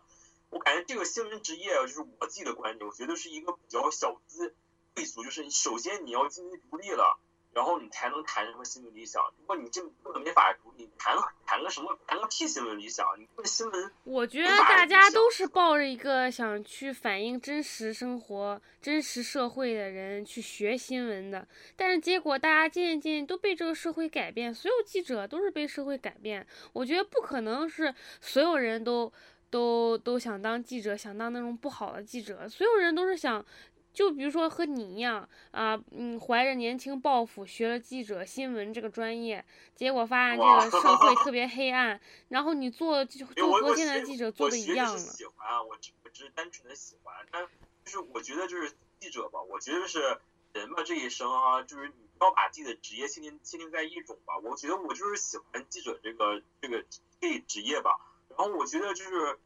[0.49, 4.55] 我感觉这个新闻职业，就是我自己的观点，我觉得是一个比较小资
[4.95, 7.19] 贵族，就是首先你要经济独立了。
[7.53, 9.21] 然后你才能谈什么新闻理想。
[9.37, 11.13] 如果你这根本没法独立，谈
[11.45, 13.05] 谈个什么谈个屁新闻理想？
[13.19, 21.45] 你这新闻，我觉得大家都是抱着一个想去反映真实生活、真实社会的人去学新闻的。
[21.75, 26.47] 但是结果大家渐渐渐都被这个社会改变，所有记者都是被社会改变。
[26.71, 29.11] 我觉得不可能是所有人都
[29.49, 32.47] 都都想当记者，想当那种不好的记者。
[32.47, 33.45] 所有人都是想。
[33.93, 39.43] 就比如说和你一样啊，嗯，怀着年轻抱负学了记者新闻这个专业，
[39.75, 41.99] 结果发现这个社会特别黑暗，
[42.29, 44.97] 然后你做就做和现在记者做的一样了。
[44.97, 47.45] 喜欢啊，我只我只是单纯的喜欢，但
[47.83, 50.19] 就是我觉得就是记者吧，我觉得是
[50.53, 54.37] 人嘛这一生啊，就是你不要把自己的职业限定限定在一种吧。
[54.37, 56.85] 我觉得我就是喜欢记者这个这个
[57.19, 57.97] 这职业吧，
[58.29, 59.37] 然后我觉得就是。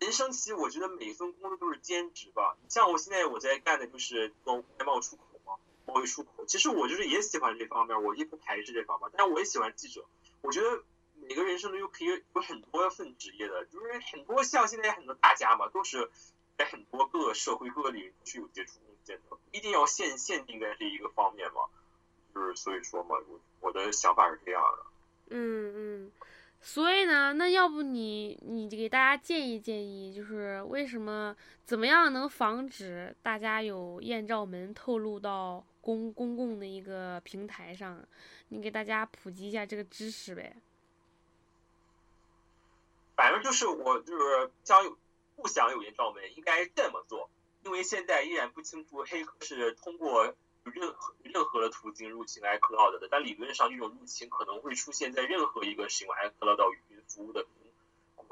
[0.00, 2.56] 人生其实我觉得每一份工作都是兼职吧。
[2.68, 5.54] 像我现在我在干的就是做外贸出口嘛，
[5.86, 6.46] 贸易出口。
[6.46, 9.10] 其实我就是也喜欢这方面，我也不排斥这方面。
[9.16, 10.04] 但是我也喜欢记者。
[10.40, 10.84] 我觉得
[11.16, 16.08] 每个人生都有可以有很多份职业的，就是很多像现在很多大家嘛，都是
[16.56, 21.62] 在很多各个社会各个领域是有接触空间的，一定要限限定在这一个方面嘛。
[22.32, 24.86] 就是所以说嘛，我我的想法是这样的。
[25.30, 26.12] 嗯嗯。
[26.60, 38.04] 所以呢，那要不你你给大家建议建议，就是为什么怎么样能防止大家有艳照门透露到公公共的一个平台上？
[38.48, 40.56] 你给大家普及一下这个知识呗。
[43.16, 44.98] 反正就是我就是想有
[45.36, 47.30] 不想有艳照门，应该这么做，
[47.64, 50.34] 因为现在依然不清楚黑客是通过。
[50.70, 57.46] 任何任何的途径入侵 iCloud 的，但理论上这种入侵可能会出现在任何一个使用 iCloud 语音服务的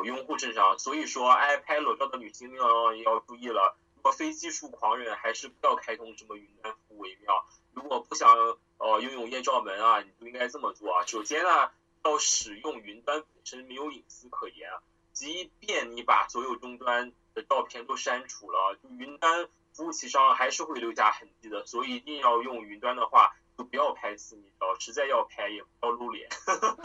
[0.04, 0.78] 用户身上。
[0.78, 3.76] 所以说，爱拍裸照的女性要要注意了。
[3.96, 7.46] 如果非技术狂人，还是不要开通什么云端服务为妙。
[7.72, 8.36] 如果不想
[8.78, 11.04] 呃拥有艳照门啊，你就应该这么做啊。
[11.06, 11.70] 首先呢，
[12.04, 14.70] 要使用云端本身没有隐私可言，
[15.12, 19.48] 即便你把所有终端的照片都删除了，就云端。
[19.76, 26.30] 服务器上还是会留下痕迹的，所以一定要用云端的话，就不要拍私密照，实在要拍也不要露脸。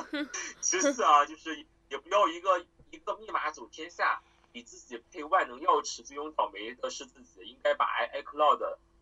[0.59, 7.45] 其次啊，就是也不要一个一个密码走天下，比自己配万能钥匙最终倒霉的是自己。
[7.45, 8.57] 应该把 i iCloud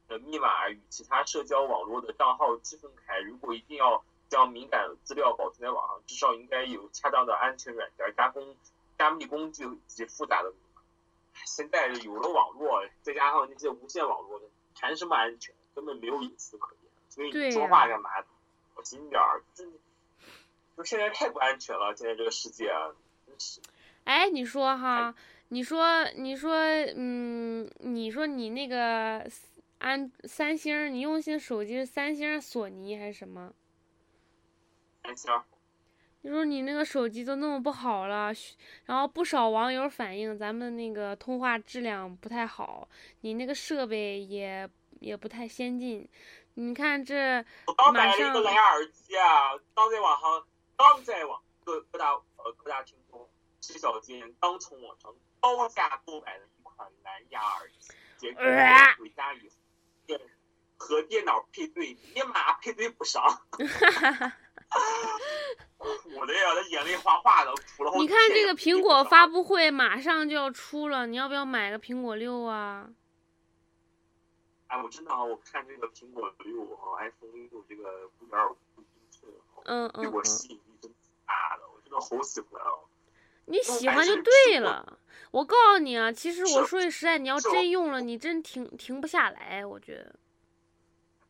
[0.08, 3.20] 的密码与其他社交网络的账号区分开。
[3.22, 8.56] 如果一定要将敏感资料保存在网上，至少应该有恰当的安全软件加工
[9.00, 10.54] 加密工具及复杂的。
[11.46, 15.54] 现在有了网络，再加上那些无线网络的，谈什么安全？
[15.76, 16.92] 根本没有隐私可言。
[17.10, 18.10] 所以你说话干嘛？
[18.76, 19.44] 小心点儿！
[19.54, 19.66] 就
[20.78, 22.70] 就现在太不安全了，现在这个世界
[23.26, 23.60] 真是。
[24.06, 25.14] 哎，你说哈？
[25.50, 26.54] 你说，你说，
[26.96, 29.28] 嗯，你说你那个
[29.80, 33.52] 安三星，你用的手机是三星、索尼还是什么？
[35.04, 35.32] 三星。
[36.22, 38.34] 你说你那个手机都那么不好了，
[38.86, 42.90] 然后不少网友反映咱们那个通话质量不太好，
[43.22, 46.10] 你那个设备也也不太先进。
[46.56, 53.30] 你看这，我刚买了一个蓝牙耳机啊，刚在网上，刚在网各各大呃各大听众
[53.62, 60.20] 洗小间，刚从网上高价购买了一款蓝牙耳机，结果回家以后，
[60.76, 63.24] 和电脑配对，立马配对不上。
[66.16, 67.92] 我的呀，他眼泪哗哗的，哭了。
[67.98, 72.90] 你看这个苹果发布会马上就要出了，你要不要买个苹果六啊？
[74.68, 79.32] 哎，我真的啊，我看这个苹果六啊，iPhone 六这个五点五英寸，
[79.66, 80.92] 嗯嗯，对我吸引力真
[81.26, 82.68] 大的，我真的好喜欢啊。
[83.46, 85.00] 你喜欢就对了，
[85.32, 90.16] 我告诉你啊，其实我说句实在，你要真用了，你真停停不下来，我觉得。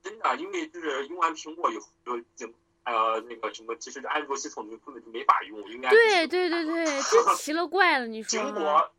[0.03, 1.87] 真的，因为就是用完苹果以后
[2.35, 2.49] 就。
[2.89, 8.91] 呃，那个什么，其实安卓系统就根本就没法用，应该对对对对，真 奇了怪了，你说苹果，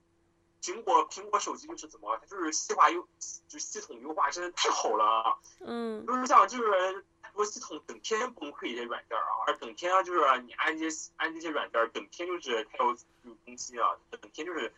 [0.63, 3.05] 苹果苹果手机就是怎么，它就是细化优，
[3.49, 5.37] 就系统优化真的太好了。
[5.61, 12.97] 嗯，就是像就是安卓系统整天崩溃一些软件啊，而整天就是你安这些安这些软件，整天就是它要有
[13.45, 14.73] 更新啊，整天就是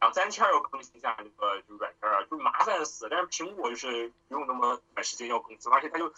[0.00, 3.08] 两三天要更新一下那个就软件啊，就麻烦死。
[3.10, 6.12] 但是苹果就是不用那么短时间要更新，而且它就。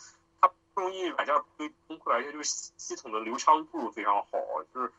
[0.77, 4.29] 不容易软件会崩溃，而且就是系统的流畅度非常好，
[4.75, 4.93] 就是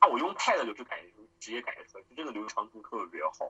[0.00, 3.48] 它我用 Pad 就感觉直接感觉出来，就真的流畅度特别好。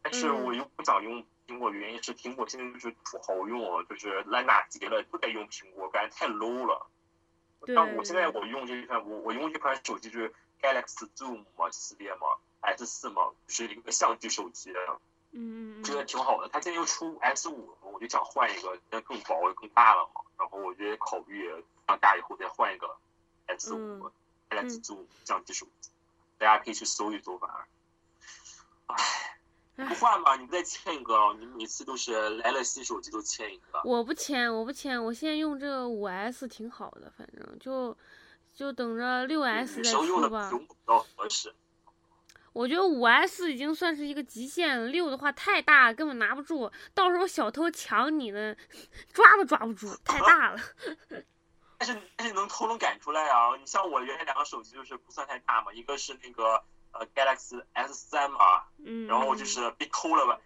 [0.00, 6.86] 但是我又不想用苹果，原因是苹果现在就是土豪用，就是烂大街了，都得用苹果，感觉太 low 了。
[7.74, 14.72] 但我现在我用这款，我我用这款手机就是 Galaxy Zoom 嘛系列嘛，S 四嘛，是一个相机手机。
[15.32, 16.48] 嗯，觉得挺好的。
[16.48, 20.20] 它现在又出 S 五，我就想换一个，那更薄更大了嘛。
[20.38, 21.50] 然后我就考虑
[21.86, 22.96] 长大以后再换一个
[23.46, 24.10] S 五
[24.50, 25.90] Galaxy Zoom 相机手机。
[26.38, 31.32] 大家可以去搜一搜，反正，唉，不换吧，你再签一个。
[31.38, 33.80] 你每次都是来了新手机都签一个。
[33.84, 37.96] 我不签，我不签，我现在用这个五 S 挺好的，反正就
[38.52, 40.06] 就等着六 S 再出吧。
[40.08, 41.54] 用的比较合适。
[42.52, 46.70] 我觉得五 S 已经算是一个极限了，六的话太大，根本拿不住。
[46.94, 48.56] 到时候小偷抢你的，
[49.12, 50.60] 抓都抓不住，太大了。
[51.78, 53.56] 但是但是能偷能赶出来啊！
[53.58, 56.62] 你像我原来两个手机就是不算太大嘛，一个是那个
[56.92, 60.38] 呃 Galaxy S 三嘛，嗯，然后就是被偷了吧，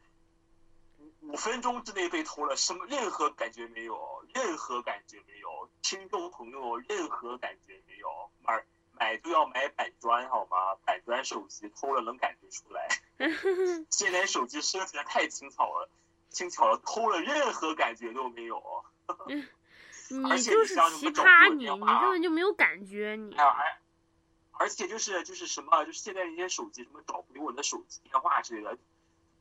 [1.21, 3.99] 五分钟之内被偷了，什么任何感觉没有，
[4.33, 8.09] 任何感觉没有，听众朋友任何感觉没有，
[8.43, 8.65] 买
[8.99, 10.75] 买都要买板砖好吗？
[10.85, 12.89] 板砖手机偷了能感觉出来。
[13.91, 15.89] 现在手机设计的太轻巧了，
[16.31, 18.63] 轻巧了，偷了任何感觉都没有。
[20.09, 23.35] 你就是奇葩，你你根本就没有感觉，你。
[23.35, 23.81] 哎哎，
[24.53, 28.79] 而且就是就是什么，就是现在一些手机什么找不回我的手机电话之类的，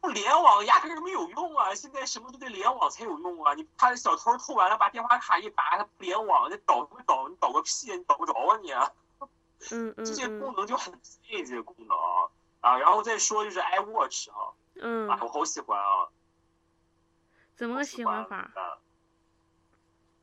[0.02, 1.74] 不联网压根儿没有用啊！
[1.76, 3.54] 现在什么都得联网才有用啊！
[3.54, 7.28] 你怕小偷偷完了把电话卡一拔，他不联网，你找什么找？
[7.30, 7.96] 你找个屁！
[7.96, 8.72] 你找不着啊你！
[9.72, 10.06] 嗯嗯。
[10.06, 11.98] 这些功能就很废，这些功能
[12.62, 16.08] 啊，然后再说就是 iWatch 啊，嗯，啊，我好喜欢啊。
[17.56, 18.52] 怎么个喜欢法？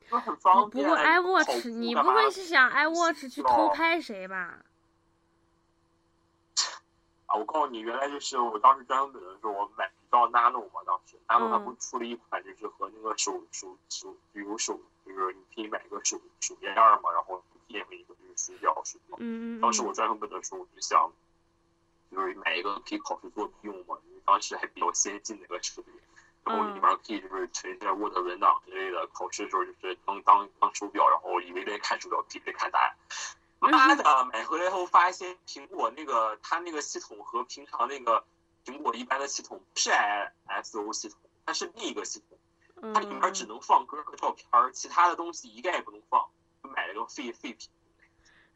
[0.09, 0.85] 很方便。
[0.85, 4.59] 不过 iWatch，你不会是想 iWatch 去偷拍谁吧？
[7.25, 19.17] 啊，我告诉你，原来就是我当时专门本的时候，我买到 Nano 嘛，当时 Nano 它不是出了一款，就是和那个手手手比如手，就是你可以买一个手手链嘛，然后配合一个就是鼠标鼠标。
[19.19, 19.61] 嗯嗯。
[19.61, 21.11] 当时我专升本的时候，我就想，
[22.11, 25.91] 就是买一个可以考试作弊用嘛，因为当时还比较先进的一个设备。
[26.45, 32.95] 然后里面可以就是存一些 Word 文档之类的，考试的时候就是当当当手表，然后以为在看手表，其实在看答案。
[33.59, 38.25] 妈的，买回来后发现苹果那个它那个系统和平常那个
[38.65, 46.27] 苹果一般的系统不是 ISO 系统，它是另一个系统，它里面只能放歌和照片，其他的东西一概不能放。
[46.69, 47.69] 买了个废废品，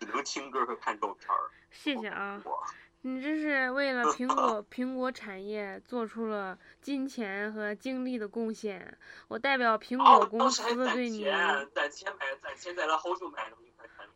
[0.00, 1.28] 只能听歌和看照片。
[1.70, 2.42] 谢谢啊。
[3.02, 11.24] 你这是为了 苹果苹果产业做出了金钱和精力的贡献，我代表苹果公司对你。
[11.72, 13.52] 攒钱买，攒钱攒了好久买。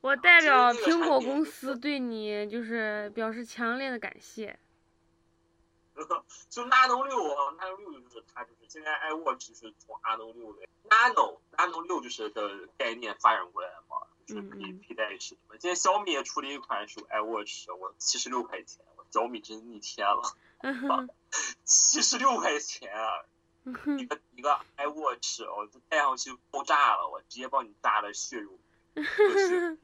[0.00, 4.58] 我代表苹果公司对你就是表示强烈的感谢。
[6.48, 13.96] 就 Nano 六啊，Nano 六就是它就是现在 iWatch 是从 Nano 六的 Nano Nano 六就是的概念发展过来的嘛。
[14.26, 15.58] 就是可以佩戴式的。
[15.58, 20.22] 现在小米也出了一款手 iWatch，我七十六块钱，我小米真逆天了，
[21.64, 23.24] 七十六块钱啊，
[23.98, 28.56] 一个一个 iWatch，我戴上去爆炸了，我直接帮你炸的血肉。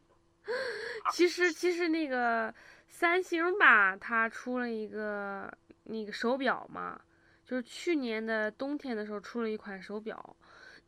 [1.10, 2.54] 其实其实那个
[2.86, 5.52] 三星吧，它出了一个
[5.86, 7.00] 那个手表嘛，
[7.44, 10.36] 就是去年的冬天的时候出了一款手表。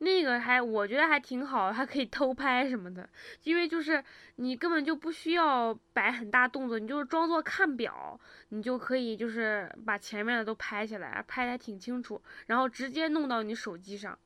[0.00, 3.10] 那个还我觉得还挺好，还可以偷拍什么的，
[3.42, 4.04] 因为就是
[4.36, 8.16] 你根本就不需要摆很大动作，你就是装作看表，
[8.50, 14.16] 你就可以就是把前面的都拍下来，拍的还挺清楚，然后直接弄到你手机上，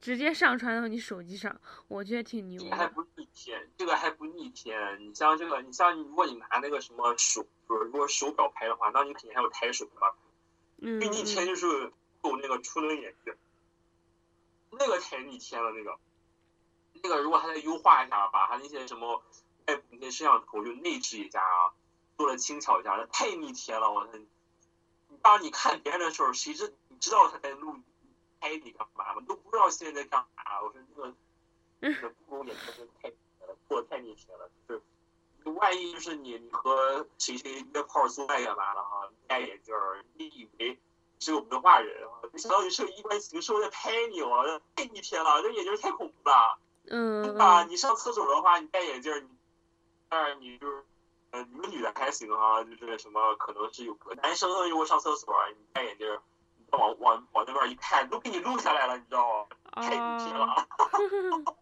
[0.00, 2.62] 直接上传到你手机上，我觉得挺牛。
[2.62, 4.98] 这个还不逆天，这个还不逆天。
[5.00, 10.08] 你像这个，你像如果你拿那个什么手，就是如果手表拍的话，那你肯定还有抬手嘛。
[10.78, 11.00] 嗯。
[11.00, 11.92] 最逆天就是
[12.24, 13.34] 有那个触能眼镜。
[14.70, 15.98] 那个太逆天了，那个，
[17.02, 19.22] 那个如果他再优化一下，把他那些什么
[19.66, 21.74] 外部那些摄像头就内置一下啊，
[22.16, 24.12] 做的轻巧一下，那太逆天了，我操！
[25.20, 27.76] 当你看别人的时候，谁知你知道他在录
[28.42, 29.20] 拍你干嘛我？
[29.20, 30.60] 都不知道现在在干嘛。
[30.60, 31.14] 我说那个，
[31.78, 33.12] 那个不公眼镜真是太
[33.68, 39.08] 做的太逆天了，就是万一就是你你和谁谁约炮做爱干嘛了哈？
[39.28, 40.76] 戴眼镜儿，你以为？
[41.20, 42.18] 是个文化人啊！
[42.32, 45.40] 没想到你是个衣冠禽兽在拍你哦，太逆天了！
[45.40, 46.58] 这眼镜太恐怖了。
[46.88, 47.38] 嗯。
[47.38, 49.28] 啊，你上厕所的话，你戴眼镜，你
[50.08, 50.84] 当然你就是，
[51.30, 56.18] 呃，你们女的还行啊，就是什么可能是有个男生如果上厕所，你戴眼镜，
[56.72, 59.82] 往往往那边一看，都给你录下来了，你知道吗？
[59.82, 60.68] 太逆天了。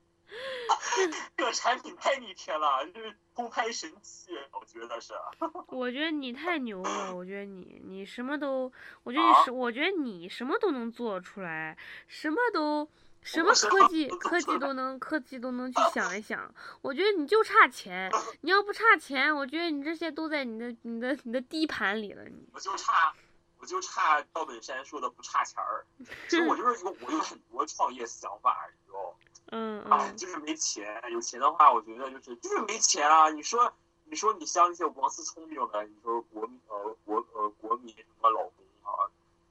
[1.36, 5.12] 这个产品太逆天了，就是偷拍神器，我觉得是。
[5.66, 12.88] 我觉得你太牛了，我觉得你你什么都，我觉得你啊是，我觉得你什么都能做出来，什么都
[13.22, 16.54] 什么科技科技都能科技都能去想一想。
[16.80, 18.08] 我觉得你就差钱，
[18.42, 22.22] 你要不差钱，我觉得你这些都在你的你的你的低盘里了。
[22.24, 23.12] 你我就差，
[23.60, 25.84] 我就差赵本山说的不差钱儿。
[26.28, 29.16] 其实我就是有我有很多创业想法，你知道吗？
[29.52, 31.02] 嗯哎，嗯就是没钱。
[31.10, 33.28] 有钱的话，我觉得就是就是没钱啊。
[33.30, 33.72] 你说
[34.04, 39.10] 你说你像那些王思聪这种的，你说国民呃国呃国民什么老公啊，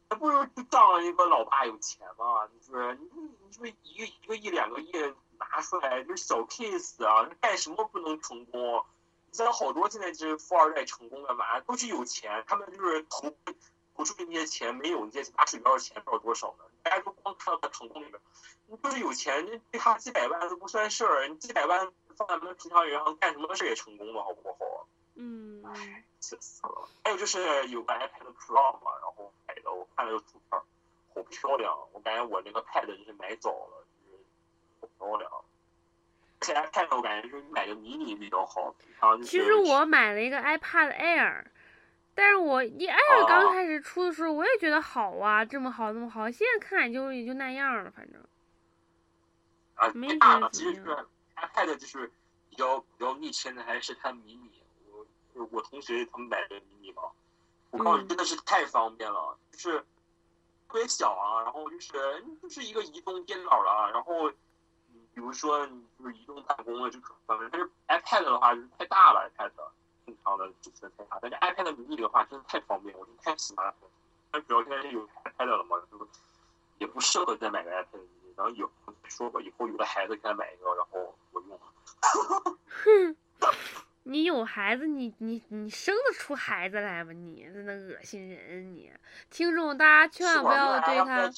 [0.10, 2.48] 那不如就仗着一个老爸有钱嘛？
[2.48, 3.10] 就是你
[3.46, 4.92] 你说一个一个亿两个亿
[5.38, 8.84] 拿出来就是小 case 啊，干什么不能成功？
[9.32, 11.60] 你像好多现在这富二代成功干嘛？
[11.60, 13.30] 都是有钱，他们就是投
[14.00, 16.64] 投出去那些钱，没有那些打水漂的钱不知道多少呢。
[16.82, 18.18] 大家都光看到他成功里面，
[18.68, 24.88] 你就是有钱，你对他几百万都不算事儿，你几百万放在我们平常人上干什么事也成功了，好不好？
[25.16, 26.88] 嗯嗯唉，气死了。
[27.04, 30.62] 还有就是有个 iPad Pro 嘛，然后买的，我看了个图片，
[31.14, 31.78] 好漂亮。
[31.92, 34.24] 我感觉我那个 Pad 就是买早了，就是
[34.80, 35.30] 好漂亮。
[36.40, 39.30] 而且 iPad 我感觉就是你买个迷你比较好，平常就是。
[39.30, 41.44] 其实我买了一个 iPad Air，
[42.20, 46.30] 但是我一 Air 刚哦开始出的时候，我也觉得好啊，这么好，那么好。
[46.30, 48.22] 现在看也就也就那样了，反正。
[49.76, 50.50] 啊，没太大了。
[50.50, 51.08] 觉得其实就是怎么样
[51.38, 52.12] iPad 就是
[52.50, 54.62] 比较比较逆天的，还是它迷你。
[54.92, 57.04] 我就是我同学他们买的迷你嘛，
[57.72, 59.80] 我告诉你嗯真的是太方便了，就是
[60.68, 61.94] 特别小啊，然后就是
[62.42, 64.30] 就是一个移动电脑了，然后
[65.14, 69.52] 比如说你就是移动办公了就可方便，但是 iPad 的话就是太大了，iPad
[70.10, 73.74] 正常的尺寸太大，但是 iPad 迷你的话真的太方便，我真的太喜欢了。
[74.32, 76.08] 但主要现在有 iPad 了嘛，就
[76.80, 78.00] 也不适合再买个 iPad
[78.36, 78.70] 然后以后
[79.04, 81.60] 说吧，以后有了孩子给他买一个，然后我用。
[82.02, 83.16] 哼，
[84.04, 87.12] 你有孩子，你你你生得出孩子来吗？
[87.12, 88.74] 你真的恶心人！
[88.74, 88.92] 你
[89.30, 91.30] 听众大家千万不要对他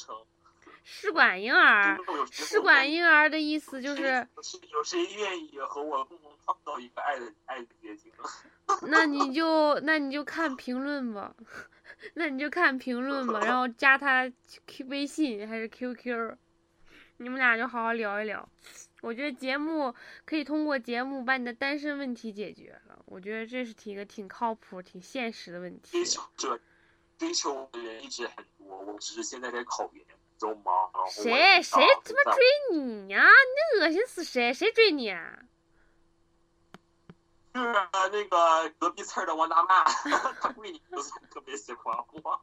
[0.84, 1.98] 试管婴儿。
[2.32, 4.28] 试管婴儿的意思就是，
[4.72, 8.12] 有谁愿意和我共同创造一个爱的爱的结晶？
[8.88, 11.36] 那你就那你就看评论吧，
[12.16, 14.32] 那你就看评论吧，然后加他
[14.68, 16.36] Q 微信还是 QQ，
[17.18, 18.48] 你们俩就好好聊一聊。
[19.02, 19.94] 我觉得节目
[20.26, 26.06] 可以通过节目把你的单身问题解决了，我觉得这是一个挺靠谱、挺现实的问题追。
[26.06, 26.60] 求者
[27.18, 30.06] 追求我的人一直很多，我只是现在在考研，
[31.10, 32.44] 谁谁他妈追
[32.78, 33.24] 你呀、
[33.76, 34.54] 你恶心死谁？
[34.54, 35.40] 谁追你啊？
[37.54, 37.74] 就是
[38.12, 39.84] 那个隔壁村的王大妈，
[40.40, 42.42] 她闺女不是特别喜欢我。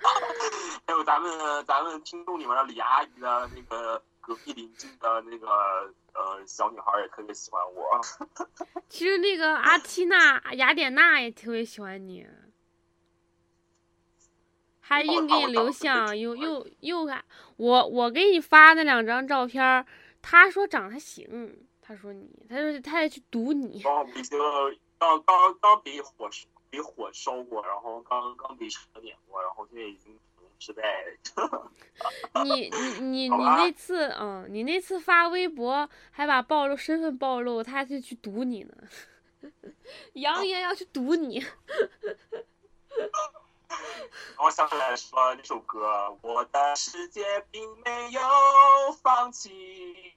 [0.86, 5.46] 还有咱们咱们听众里面的李阿姨的那个隔壁邻居的那个
[6.14, 8.00] 呃小女孩也特别喜欢我。
[8.88, 12.26] 其实那个阿缇娜、雅典娜也特别喜欢你，
[14.90, 17.24] 还硬给你留相，又又又看
[17.56, 19.86] 我我给你发那两张照片，
[20.20, 24.04] 他说长得还行，他说你，他说他也去堵你，刚
[24.98, 30.18] 刚刚被火烧被火烧过，然后刚刚被车碾过，然后现在已经
[30.58, 30.82] 失败。
[32.44, 38.74] 你你你你那次嗯，你那次发微博还把暴露身份暴露，他还去去堵你呢，
[40.14, 41.40] 扬言要去堵你。
[44.38, 48.20] 我想来说那首歌，我的世界并没有
[49.02, 50.14] 放弃，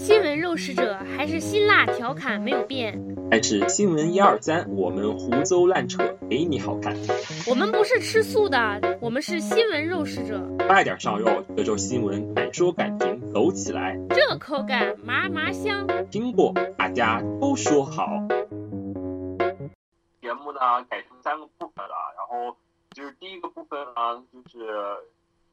[0.00, 2.98] 新闻肉食者还是辛辣调侃没有变，
[3.30, 6.96] 还是新闻一二三，我们胡诌乱扯，给你好看。
[7.46, 13.94] 我们不是吃素的，我们是新闻肉食者，快点上肉，这周新闻敢说敢评，走起来！
[14.08, 15.86] 这口感麻麻香。
[16.10, 18.26] 听过，大家都说好。
[20.22, 22.56] 节目呢改成三个部分了，然后
[22.92, 24.66] 就是第一个部分呢，就是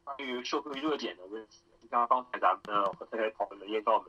[0.05, 4.07] 关于社会热点的问题，就像刚才咱们和太太讨论的艳照门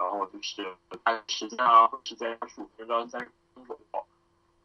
[0.00, 0.64] 然后就是
[1.04, 4.06] 大概时间啊会是在十五分钟到三十分钟左右，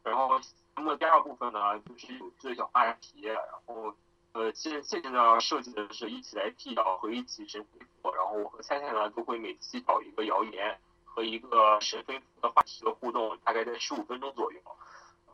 [0.03, 0.39] 然后
[0.75, 3.93] 那么第二部分呢就是有最小话题，然后
[4.31, 10.79] 呃现现在呢设计的是一起来辟谣和一起神回复，然后我和菜菜呢都会每期找一个谣言。
[11.07, 14.59] 和一个神回复的话题的互动，大概在十五分钟左右。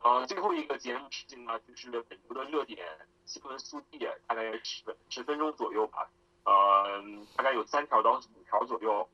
[0.00, 2.86] 呃，最后一个节目时间呢，就是本周的热点
[3.26, 3.98] 新闻速递，
[4.28, 6.08] 大概十十分钟左右吧。
[6.44, 7.02] 呃，
[7.34, 9.08] 大概有三条到五条左右。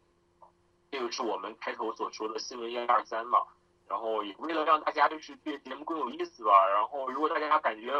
[0.91, 3.41] 这个是我们开头所说的新闻一二三嘛。
[3.89, 7.91] 然后也为了让大家就是对节目更有意思吧，然后如果大家感觉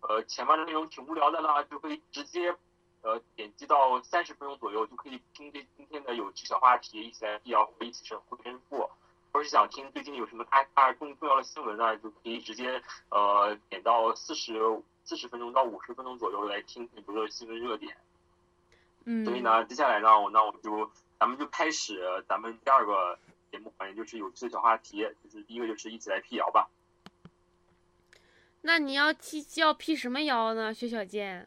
[0.00, 2.54] 呃前面的内容挺无聊的呢，就可以直接
[3.02, 8.88] 呃点击到三十分钟左右，就可以听这今天的有趣小话题，一起来辟谣或一起神回天赋。
[9.32, 17.96] 或者是想听最近有什么大大更重要的新闻呢，就可以直接呃点到四十四十分钟到五十分钟左右来听很多的新闻热点。
[19.06, 20.88] 嗯，所以呢，接下来呢，我那我就
[21.22, 23.16] 咱们就开始咱们第二个
[23.52, 26.68] 节目环节，就是有趣的小话题，就是第一个就是一起来辟谣吧。
[28.62, 31.46] 那你要辟要辟什么谣呢，薛小贱？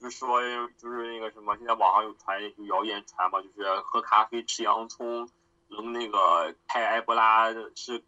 [0.00, 0.40] 就是说，
[0.78, 5.30] 就是那个什么，现在网上有传有谣言传嘛，就是喝咖啡吃洋葱
[5.68, 8.02] 能那个开埃博拉是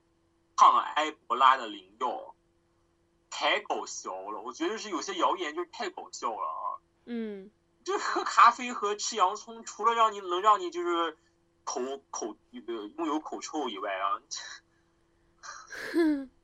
[0.57, 2.35] 抗埃博拉的灵药，
[3.31, 4.41] 太搞笑了！
[4.41, 6.81] 我觉得是有些谣言就是太搞笑了啊。
[7.05, 7.51] 嗯。
[7.85, 11.17] 就喝咖啡和吃洋葱，除了让你能让你就是
[11.63, 11.81] 口
[12.11, 14.19] 口呃拥有口臭以外啊。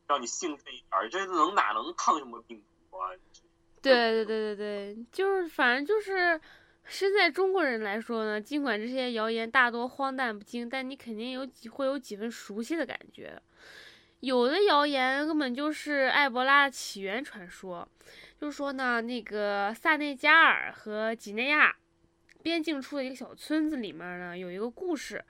[0.06, 3.10] 让你兴奋一点，这能哪能抗什么病毒啊？
[3.82, 6.40] 对对对对对，就是反正就是
[6.84, 13.40] 身在中国人来说呢，尽管这些谣言大多荒诞不经，但你肯定有几会有几分熟悉的感觉。
[14.20, 17.88] 有的谣言根本就是埃博拉的起源传说，
[18.40, 21.74] 就是说呢，那个萨内加尔和几内亚
[22.40, 25.24] 边境处的一个小村子里面呢，有一个故事。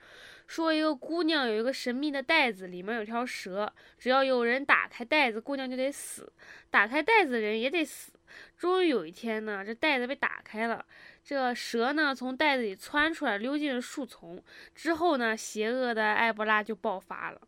[0.53, 6.31] 说一个姑娘有一个神秘的袋子，里面有条蛇，只要有人打开袋子，姑娘就得死；
[6.69, 8.11] 打开袋子的人也得死。
[8.55, 10.85] 终于有一天呢，这袋子被打开了，
[11.23, 14.43] 这蛇呢从袋子里窜出来，溜进了树丛。
[14.75, 17.41] 之后呢，邪恶的埃博拉就爆发了。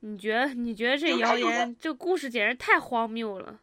[0.00, 0.54] 你觉得？
[0.54, 3.60] 你觉得这谣言，这故事简直太荒谬了。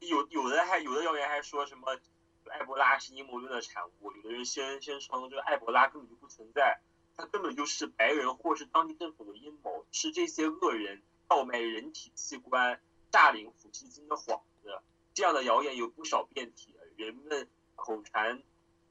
[0.00, 1.96] 有有的还有的谣言还说什么
[2.48, 6.80] 埃博拉是阴谋论的产物，有的人先先称这个埃博拉根本就不存在。
[7.20, 14.80] 它根本就是白人或是当地政府的阴谋，是这些恶人倒卖人体器官、诈领抚恤金的幌子。
[15.12, 17.46] 这样的谣言有不少变体，人们
[17.76, 18.42] 口传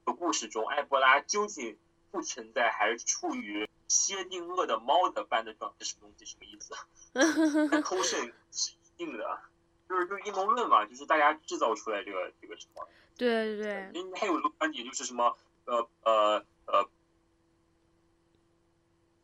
[0.04, 1.76] 的故事中，埃博拉究竟
[2.12, 5.84] 不存在，还是处于薛定谔的猫的般的状态？
[5.84, 6.24] 什么东西？
[6.24, 7.82] 什么意思？
[7.82, 9.40] 偷肾是一定的，
[9.88, 12.86] 就是就是阴谋论嘛，就是大家制造出来这个这个什么？
[13.16, 13.90] 对对对。
[13.94, 15.36] 因为还有一个观点就是什么？
[15.64, 16.88] 呃呃呃。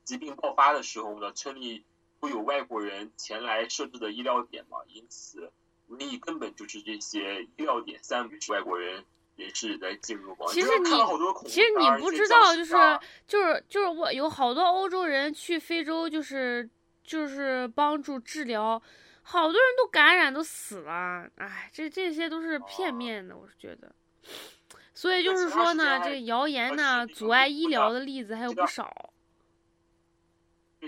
[0.07, 1.85] 疾病爆发的时候呢，村里
[2.21, 5.53] 会有外国人前来设置的医疗点嘛，因此
[5.91, 9.05] 瘟疫根本就是这些医疗点三是外国人
[9.35, 10.47] 人士来进入嘛。
[10.49, 10.91] 其实你
[11.47, 12.75] 其实你不知道，就是
[13.27, 16.71] 就是就是我有好多欧洲人去非洲，就是
[17.03, 18.81] 就是帮助治疗，
[19.23, 21.29] 好多人都感染都死了。
[21.35, 23.93] 哎，这这些都是片面的，我是觉得。
[24.95, 29.06] 所以就是说呢，这谣言呢阻碍医疗的例子还有不少。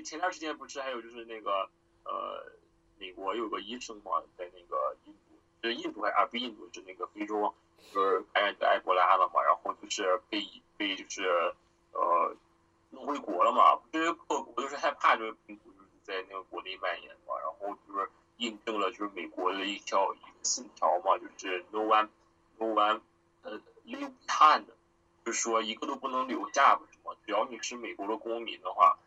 [0.02, 1.68] 前段时间不是还有就是那个
[2.04, 2.52] 呃，
[2.98, 7.54] 美国有个医生嘛，在那个印度，就是印度还啊不印度，是那个非洲，
[7.92, 10.42] 就是感染的埃博拉了嘛，然后就是被
[10.76, 11.54] 被就是
[11.92, 12.34] 呃
[12.90, 22.08] 弄回国了嘛，因为各国都是害怕这个病毒就是在那个国内蔓延嘛，然后就是印证了就是美国的一条一个信条嘛，就是 no one
[22.56, 23.00] no one
[23.42, 24.64] 呃 leave behind，
[25.24, 28.98] 就是说一个都不能留下，什么只要你是美国的公民的话。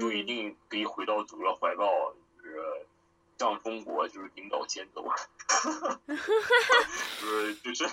[0.00, 2.86] 就一定可以回到祖国怀抱，就是
[3.38, 5.06] 向中国就是领导先走，
[7.20, 7.86] 就是就是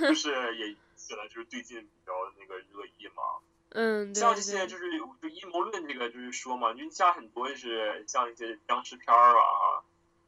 [0.00, 3.22] 就是也引起了就是最近比较那个热议嘛，
[3.70, 4.20] 嗯，对。
[4.20, 4.66] 像这些。
[4.66, 9.82] 就是有就阴谋论这个就是说嘛，就像很多就是像一些僵尸片儿啊，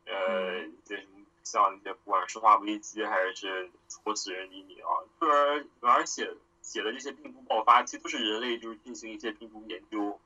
[0.07, 0.73] 呃，嗯。
[0.85, 1.09] 这什么
[1.45, 3.71] 像那些不管是生化危机还是
[4.05, 4.91] 活死人黎明啊，
[5.21, 10.19] 就是反而写写的这些病毒爆发，其实都是人类就是进行一些病毒研究，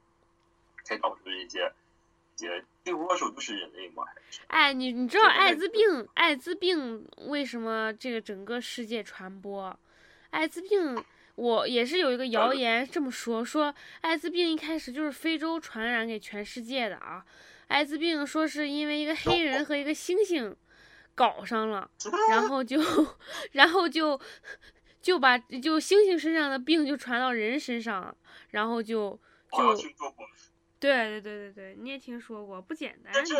[0.87, 1.73] 才导致的一些
[2.37, 9.77] 一些罪魁祸首都是人类嘛，还是哎，你你知道艾滋病，艾滋病为什么这个整个世界传播？
[10.31, 11.03] 艾滋病，
[11.35, 17.25] 我也是有一个谣言这么说，说艾滋病一开始就是非洲传染给全世界的啊。
[17.67, 20.55] 艾滋病说是因为一个黑人和一个猩猩
[21.17, 21.91] 搞上了，
[22.31, 22.81] 然后就，
[23.53, 24.21] 然后就
[25.03, 28.17] 就把就猩猩身上的病就传到人身上了，
[28.51, 29.19] 然后就
[29.51, 29.77] 就。
[30.79, 33.35] 对对对对对，你也听说过，不简单但是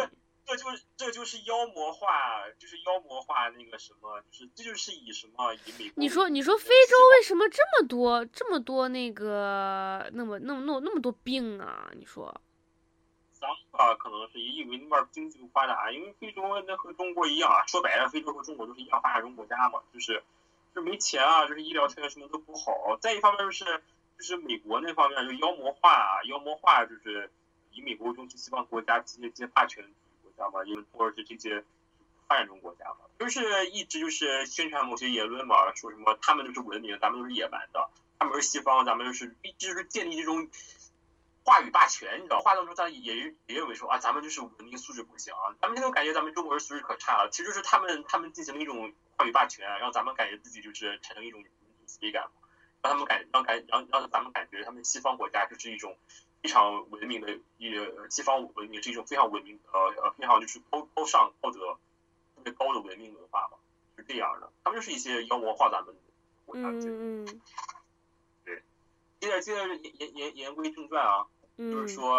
[0.47, 11.91] 这就是这就是妖魔化，就是妖魔化那个什么，就是这就是以什么以美国你说，你说非洲为什么这么多这么多那个那么那么那么那么多病啊？
[11.97, 12.41] 你说，
[13.33, 20.23] 脏啊，可能是因为那边经济不发达，因为非洲那和中国一样啊，说白了，非洲和中国都是一样发展中国家嘛，就是
[20.73, 22.97] 就是没钱啊，就是医疗条件什么都不好。
[23.01, 23.83] 再一方面就是
[24.19, 27.31] 就是美国那方面就妖魔化，妖魔化就是
[27.71, 29.85] 以美国为中心西方国家这些这些霸权
[30.23, 31.65] 国家嘛，因为或者是这些
[32.27, 37.89] 发展中国家嘛，就是一直就是宣传某些言论嘛，说什么他们都是文明，咱们都是野蛮的，
[38.19, 40.49] 他们是西方，咱们就是一直是建立这种
[41.45, 43.15] 话语霸权，你知道，话当中他也
[43.47, 51.45] 也认为说啊，咱们就是文明素质不行，咱们现在感觉咱们中国人素质可差了，其实就是他们他们进行了一种话语霸权，让咱们感觉自己就是产生一种
[51.85, 52.46] 自卑感嘛，
[52.87, 55.97] 让他们感让感让让咱们感觉他们西方国家就是一种
[56.41, 61.75] 非常文明的一呃西方文明是一种非常文明呃呃非常就是高高尚道德
[62.37, 63.57] 特别高的文明文化吧，
[63.97, 66.01] 是这样的，他们就是一些妖魔化咱们的
[66.45, 66.63] 国家。
[66.63, 67.41] 嗯嗯
[69.19, 71.27] 接着接着言言言言归正传啊，
[71.57, 72.15] 嗯，就是说，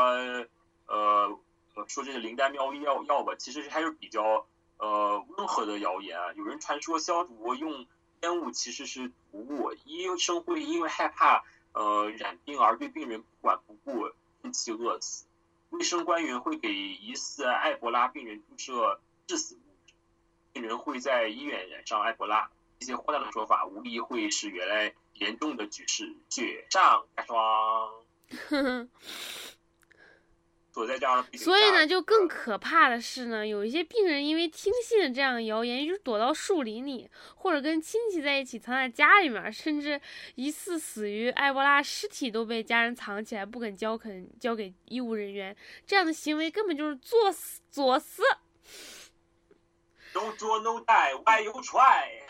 [0.87, 1.39] 呃，
[1.75, 4.45] 呃说这个灵丹妙药药吧，其实还是比较
[4.77, 6.33] 呃温和的谣言啊。
[6.33, 7.87] 有人传说消毒用
[8.21, 11.43] 烟雾其实是毒物，医生会因为害怕
[11.73, 14.09] 呃染病而对病人不管不顾，
[14.41, 15.25] 因其饿死。
[15.69, 19.93] 卫生官员会给疑似埃博拉病人注射致死物质，
[20.53, 22.49] 病人会在医院染上埃博拉。
[22.79, 27.91] 这些荒诞的说法，无疑会使原来严重的局势雪上加霜。
[31.35, 39.99] 所以呢，就更可怕的是呢，有一些病人因为听信了这样的谣言，就是躲到树林里，或者跟亲戚在一起藏在家里面，甚至
[40.35, 45.55] 疑似死于埃博拉尸体都被家人藏起来，不肯交肯交给医务人员。
[45.85, 48.21] 这样的行为根本就是作死作死。
[50.13, 52.26] No draw, no die, why you try?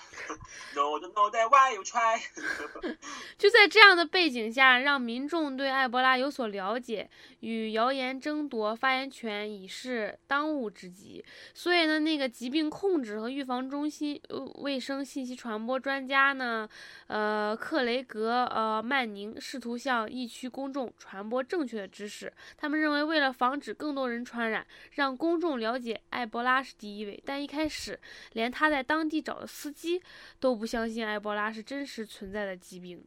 [3.37, 7.09] 就在这样的背景下，让民众对埃博拉有所了解，
[7.41, 11.23] 与谣言争夺发言权已是当务之急。
[11.53, 14.19] 所以呢，那个疾病控制和预防中心
[14.55, 16.67] 卫生信息传播专家呢，
[17.07, 22.31] 呃，克雷格呃曼宁试图向疫区公众传播正确的知识。
[22.57, 27.21] 他们认为，为了防止更多人传染，让公众了解埃博拉是第一位。
[27.25, 27.99] 但一开始，
[28.33, 30.01] 连他在当地找的司机
[30.39, 33.03] 都不相信埃博拉是真实存在的疾病。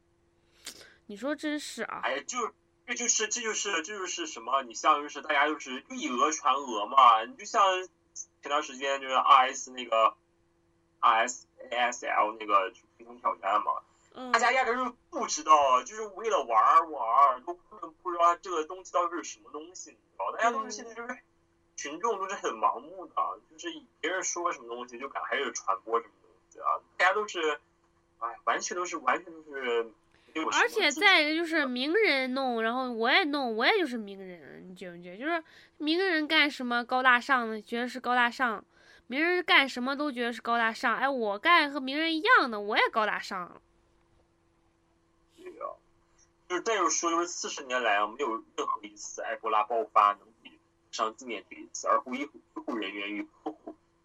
[1.07, 2.01] 你说真是啊？
[2.05, 2.39] 哎呀，就
[2.87, 4.63] 这就是这就是这就是什么？
[4.63, 7.25] 你像就是大家就是以讹传讹嘛。
[7.25, 7.63] 你就像
[8.43, 10.15] 前段时间就是 R S 那个
[11.01, 13.73] R S A S L 那个平衡挑战嘛，
[14.15, 20.33] 嗯大家压根儿就不知道，就是为了玩儿玩儿，都不知道这个东西到底是什么东西，你知道？
[20.33, 21.19] 大家都是现在就是
[21.77, 23.15] 群众都是很盲目的，
[23.51, 26.13] 就是别人说什么东西就敢开始传播什么
[26.61, 27.59] 啊，大家都是，
[28.19, 29.91] 哎，完全都是完全都是
[30.53, 35.17] 而且再一个就是名人弄，然后我也弄，我也就是名人，你觉不觉得？
[35.19, 35.43] 就是
[35.79, 38.63] 名人干什么高大上的，觉得是高大上；
[39.09, 40.97] 名人干什么都觉得是高大上。
[40.97, 43.61] 哎，我干和名人一样的，我也高大上。
[45.37, 45.75] 对啊，
[46.49, 50.53] 就是再有说，就是四十年来啊，没有任何一次埃博拉爆发能比
[50.93, 53.27] 上今年这一次，而护医护人员与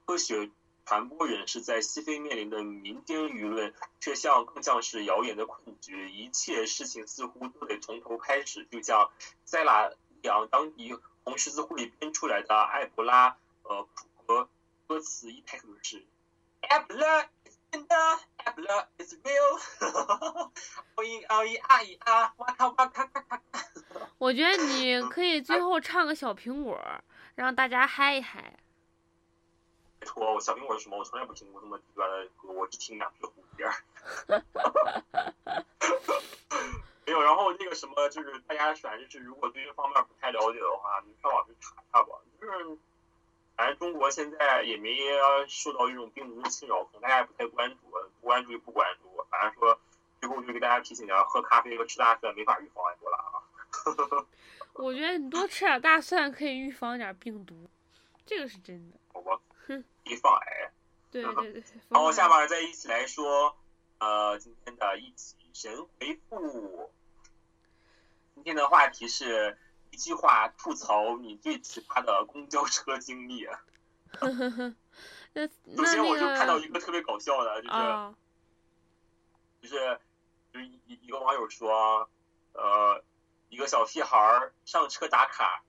[0.07, 0.49] 科学
[0.85, 9.09] 传播人士在西非面临的民间舆论，却像更像是谣言的困局，一切事情似乎都得从头开始，就像
[9.45, 9.89] 塞拉
[10.21, 14.49] 利昂当地红十字会编出来的埃博拉呃普歌
[14.87, 16.05] 歌词一开头是
[16.61, 17.27] 埃博拉。
[17.71, 17.95] 真的
[18.37, 19.59] ，Apple is real。
[20.95, 23.61] 哦咦哦咦啊咦啊，哇咔哇咔咔咔咔。
[24.17, 26.79] 我觉得你可以最 后唱个小苹果，
[27.35, 28.53] 让大家嗨一嗨。
[30.15, 30.97] 我小苹果是什么？
[30.97, 33.65] 我从来不听过这么低端的歌，我只听两句蝴蝶。
[37.05, 42.09] 没有，然后那个什么，就是大家反正就是如果对这方面不太了解的话，你上网去查查吧。
[42.41, 42.77] 就是
[43.55, 44.97] 反正中国现在也没
[45.47, 47.77] 受到这种病毒的侵扰，可能大家也不太关注，
[48.21, 49.25] 不关注就不关注。
[49.29, 49.79] 反正说
[50.19, 53.41] 最后就给大家提醒一下，喝咖啡和吃大蒜没法预防埃博拉啊。
[54.73, 57.69] 我觉得你多吃点大蒜可以预防点病毒，
[58.25, 58.97] 这个是真的。
[59.67, 60.71] 好吧，预防癌。
[61.11, 61.63] 对对对。
[61.89, 63.57] 然后下面再一起来说，
[63.99, 66.91] 呃，今天的一起神回复。
[68.35, 69.57] 今天的话题是
[69.91, 73.47] 一句话吐槽你最奇葩的公交车经历。
[75.33, 77.75] 那首先我就看到一个特别搞笑的，就是，
[79.61, 79.99] 就是
[80.53, 82.09] 就是一一个网友说，
[82.53, 83.03] 呃，
[83.49, 85.63] 一个小屁孩上车打卡，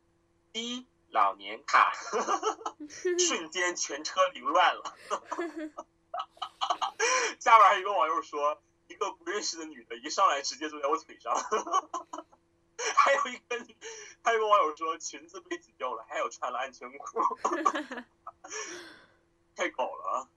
[0.53, 1.93] 滴老年卡，
[3.19, 4.95] 瞬间全车凌乱了。
[7.39, 11.35] 下边还有一个网友说，一个不认识的女的一上来直接坐在我腿上。
[12.95, 13.67] 还有一个，
[14.23, 17.21] 还有一个网友说裙子被挤掉了，还有穿了安全裤，
[19.57, 20.29] 太搞了。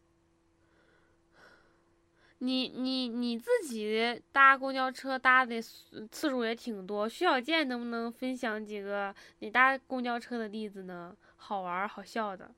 [2.40, 11.16] 你你你自己搭公交车搭的次数也挺多，徐小健能不能分享几个你搭公交车的例子呢？
[11.38, 12.52] 好玩好笑的。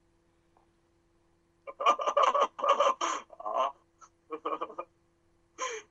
[3.38, 3.74] 啊，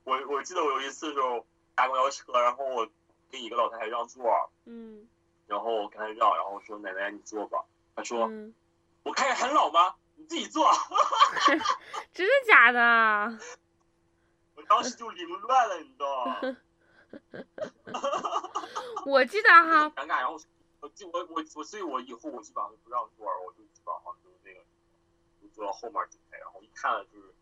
[0.03, 2.89] 我我记得我有一次的时候搭公交车，然后我。
[3.31, 5.07] 给一个老太太让座，嗯，
[5.47, 7.63] 然后我跟她让，然后说奶奶你坐吧。
[7.95, 8.29] 她说，
[9.03, 9.95] 我看着很老吗？
[10.17, 10.69] 你自己坐。
[12.13, 13.39] 真的假的？
[14.61, 16.39] 我当时就凌乱了，你知道吗？
[19.05, 19.89] 我记得哈。
[19.95, 20.37] 尴尬，然后
[20.79, 24.59] 我记我我我，所以我以后我基本上都不让座，我就基本上就是那个
[25.41, 27.33] 就坐到后面几排，然后一看就是。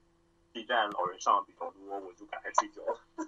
[0.52, 2.82] 这站老人上的比较多，我就赶快睡觉。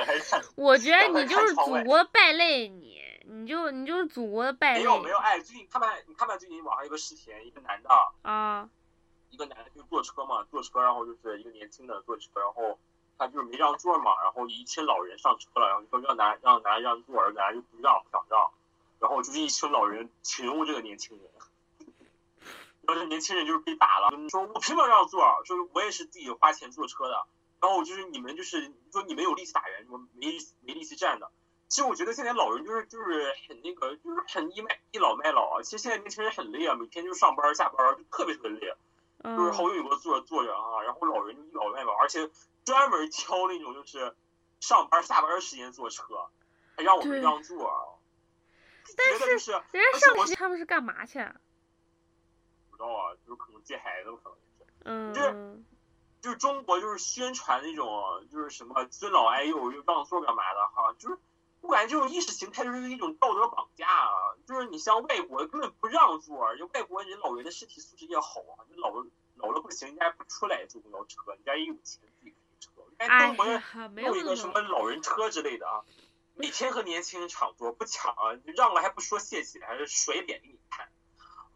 [0.56, 4.80] 我觉得你就是祖国的败类，你你就你就是祖国的败类。
[4.80, 7.88] 没有没有，哎，最近看没你看没最近网上有个视频，一个男的
[8.20, 8.68] 啊，
[9.32, 12.78] 一个男的就坐车嘛，坐车然后就是一个年轻的坐车，然后
[13.18, 18.50] 他就是没让座嘛，然后一群老人上车了，然后说让男让男让座，而男就不让不想让，
[19.00, 21.26] 然后就是一群老人群殴这个年轻人。
[22.84, 25.20] 然后这年轻人就是被打了，说我凭什么让座？
[25.44, 27.24] 说我也是自己花钱坐车的。
[27.60, 31.30] 然后就是你们就是说你们有力气打人，我没没力气站的。
[31.68, 35.62] 其实我觉得现在老人就是就是很那个，就是很倚卖倚老卖老啊。
[35.62, 38.74] 其实现在年轻人很累啊，每天就上班下班就特别特别累，
[39.22, 42.30] 就是好久有个坐坐着啊，然后老人老外吧，而且
[42.64, 44.14] 专门挑那种就是
[44.60, 46.04] 上班下班时间坐车，
[46.76, 48.00] 还让我们让座。
[48.96, 51.20] 但是人家上学他们是干嘛去？
[51.20, 51.36] 啊，
[53.24, 55.62] 就是可能接孩子，可能是，嗯，就是
[56.20, 61.16] 就是中国就是宣传那种就是什么尊老爱幼又让座干嘛的哈，就是
[61.62, 64.10] 我感觉这种意识形态就是一种道德绑架啊，
[64.46, 69.06] 就是你像外国根本不让座，就外国人老人的身体素质也好啊，你老了
[69.36, 73.62] 老了不行，人家不出来坐公交车，人家也有钱自己开车，人家中国人
[74.04, 75.82] 有一个什么老人车之类的啊，
[76.34, 80.88] 每天和年轻人抢座不抢啊，让了还不说谢谢，还是甩脸给你看。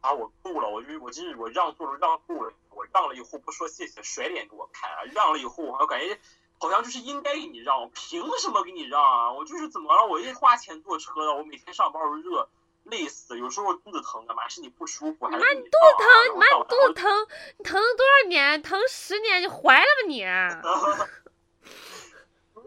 [0.02, 0.68] 啊，我够了！
[0.68, 5.02] 我就我真是我让座让够了，我让了以后不说谢谢，甩脸给我看啊！
[5.12, 6.20] 让了以后，我感觉
[6.58, 9.32] 好像就是应该给你让，凭什么给你让啊？
[9.32, 10.06] 我就是怎么了？
[10.06, 12.48] 我一花钱坐车的，我每天上班儿热，
[12.84, 14.48] 累死，有时候肚子疼干嘛？
[14.48, 17.26] 是你不舒服，还妈你肚子疼，你妈你肚子疼，
[17.58, 18.62] 你疼了多少年？
[18.62, 20.24] 疼十年你怀了吧你？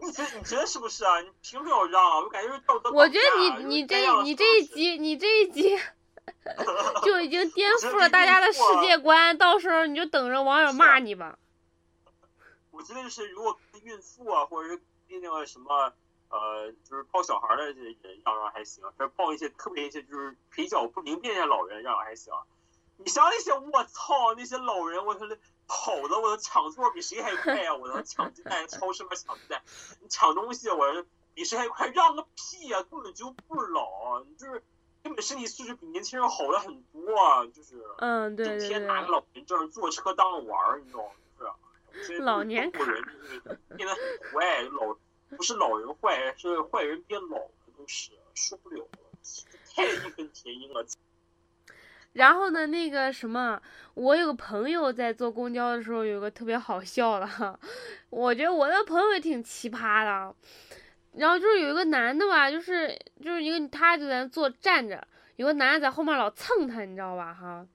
[0.02, 1.20] 你觉你觉得是不是啊？
[1.20, 2.18] 你凭什么要让？
[2.22, 5.78] 我感觉是道德我觉得你你这你这一集你这一集。
[7.02, 11.36] 就已经颠覆了大家的世界观，到时候你就等着网友骂你吧。
[12.70, 15.92] 我觉得是，如果孕妇啊，或者是那个什么，
[16.28, 22.32] 呃，就是抱小孩的这些人让让还行，是抱一些特别一些就是腿脚不灵便的老人让让还行。
[22.96, 25.26] 你想那些，我操，那些老人，我操，
[25.66, 27.74] 跑的我都抢座比谁还快啊！
[27.74, 29.62] 我能 抢鸡蛋，超市里抢鸡蛋，
[30.00, 30.84] 你抢东西，我
[31.34, 32.82] 比谁还快，让个屁呀！
[32.82, 34.62] 根本就不老，就是。
[35.02, 41.10] 根本身体素质比年轻人好了很多啊，就是，嗯，对对对，整天拿个老人证坐车当玩儿，你知道吗？
[41.92, 42.84] 是， 老年卡
[43.76, 43.98] 变得很
[44.32, 44.96] 坏，老
[45.36, 49.08] 不是老人坏，是坏人变老了，都是受不了了，
[49.74, 50.84] 太义愤填膺了。
[52.12, 53.60] 然后呢，那个什么，
[53.94, 57.58] 我有个朋友在坐公交的时候，有个特别好笑的哈，
[58.10, 60.34] 我觉得我的朋友也挺奇葩的。
[61.12, 62.88] 然后就是有一个男的吧，就是
[63.22, 67.32] 就是一个他就在那坐站着，有个男的在后面老蹭他，你知道吧？
[67.32, 67.66] 哈，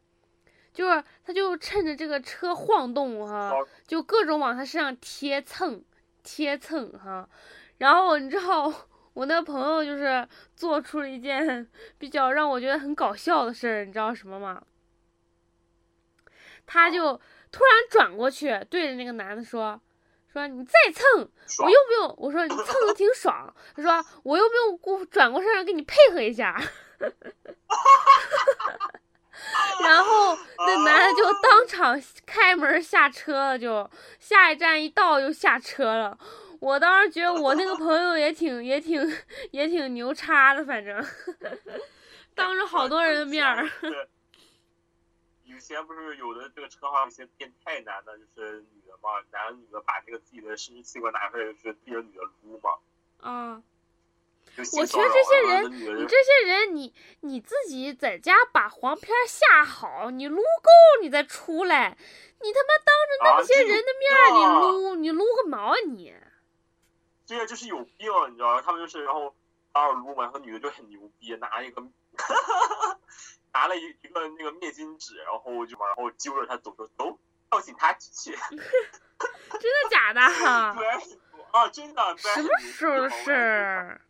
[0.75, 3.49] 就是他就趁着这个车晃动哈，
[3.87, 5.83] 就各种往他身上贴蹭
[6.21, 7.27] 贴蹭哈。
[7.77, 8.71] 然后你知道，
[9.13, 11.67] 我那个朋友就是做出了一件
[11.97, 14.61] 比较让我觉得很搞笑的事儿，你知道什么吗？
[16.67, 17.13] 他就
[17.51, 19.79] 突然转过去对着那个男的说
[20.33, 21.29] ：“说你再蹭，
[21.63, 26.61] 我又不用？”我说：“你蹭的挺爽。”他说：“我又不用过转过身来跟你配合一下？”
[29.83, 36.17] 然后那男的就当场开门下车了，就下一站一到就下车了。
[36.59, 39.05] 我当时觉得我那个朋友也挺也挺
[39.51, 41.05] 也挺牛叉的，反正
[42.33, 43.69] 当着好多人的面儿。
[45.43, 52.71] 以前不是有的这个车上有些变态男的，就是女的嘛，男的女的把这个自己的生殖器官拿出来，就是对着女的撸嘛。
[53.21, 53.61] 啊。
[54.77, 61.97] 我觉得这些人，你这些人，你你自己在家把黄片下好，你撸够你再出来，
[62.41, 66.13] 你他妈当着那些人的面你撸，你撸个毛啊你！
[67.25, 68.61] 这些就是有病，你知道吗？
[68.61, 69.35] 他们就是然后
[69.73, 71.81] 当着撸嘛，然后女的就很牛逼，拿一个
[73.51, 77.19] 拿了一一个那个面巾纸，然后就然后揪着他走走走
[77.49, 78.31] 到警察局去。
[79.59, 80.21] 真的假的？
[80.79, 80.87] 对
[81.51, 82.17] 啊，真的。
[82.17, 84.01] 什么时候的事？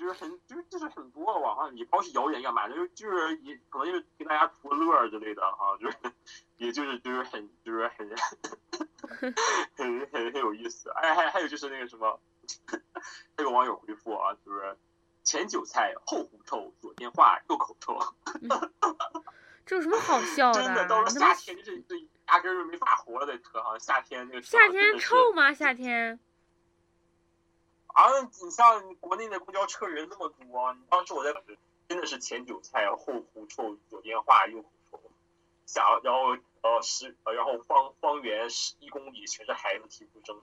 [0.00, 5.96] 就是很，就是就是很多网上你不是谣言干嘛，就是就是也可能就是给大家图个乐之类的啊，就是
[6.56, 8.08] 也就是就是很就是很
[9.76, 10.88] 很很很有意思。
[10.96, 12.18] 哎，还还有就是那个什么，
[13.36, 14.74] 那个网友回复啊，就是
[15.22, 17.98] 前韭菜后狐臭，左电话右口臭。
[19.66, 20.62] 这有什么好笑的？
[20.64, 21.94] 真的到了夏天就是这
[22.28, 25.52] 压根儿就没法活了在车上，夏天那个夏天臭吗？
[25.52, 26.18] 夏天。
[27.94, 28.04] 啊，
[28.42, 31.34] 你像国内的公交车人那么多，当时我在
[31.88, 32.96] 真的是前韭菜后
[33.32, 35.00] 狐臭，左电话右狐臭，
[35.66, 40.40] 下然后呃十然后方方圆十一公里全是孩子啼哭声。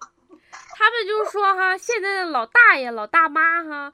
[0.75, 3.93] 他们就说哈，现在的老大爷老大妈哈，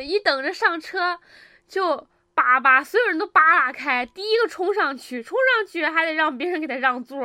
[0.00, 1.18] 一等着上车
[1.66, 7.18] 就叭叭，所有人都扒拉开，第一个冲上去，冲上去还得让别人给他让座。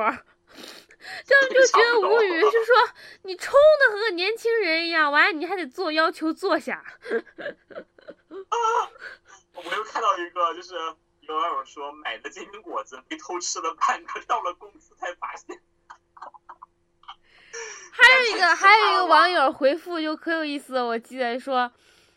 [1.25, 2.75] 这样就觉得无语，就说
[3.23, 6.83] 你冲的和个年轻人一样，完了你还得做，要求坐下。
[9.53, 10.75] 我又看到一个，就是
[11.21, 15.59] 有网友说买的煎饼果子被偷吃了半个，到了公司才发现。
[17.91, 21.71] 还有一个，还有一个网友回复就可有意思，我记得说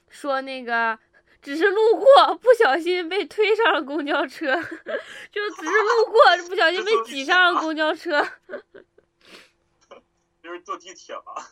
[0.09, 0.99] 说那个。
[1.47, 4.47] 只是路过，不小心被推上了公交车，
[5.31, 8.29] 就只是路过，不小心被挤上了公交车。
[10.43, 11.37] 就是坐地铁吧。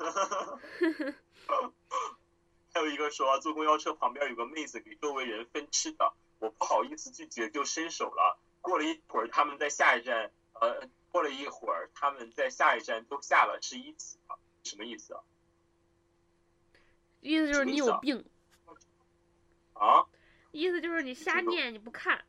[2.75, 8.37] 还有一个说，坐公交车旁边有个妹子给周围人分吃的，我不好意思拒绝，就伸手了。
[8.63, 15.21] 过了一会儿，他们在下一站，呃，过了一会儿，他们在下一站都下了，是一起的，什么意思啊？
[17.21, 18.25] 意思就是你有病。
[19.75, 20.07] 啊，
[20.53, 22.25] 意思就是你瞎念，你不看。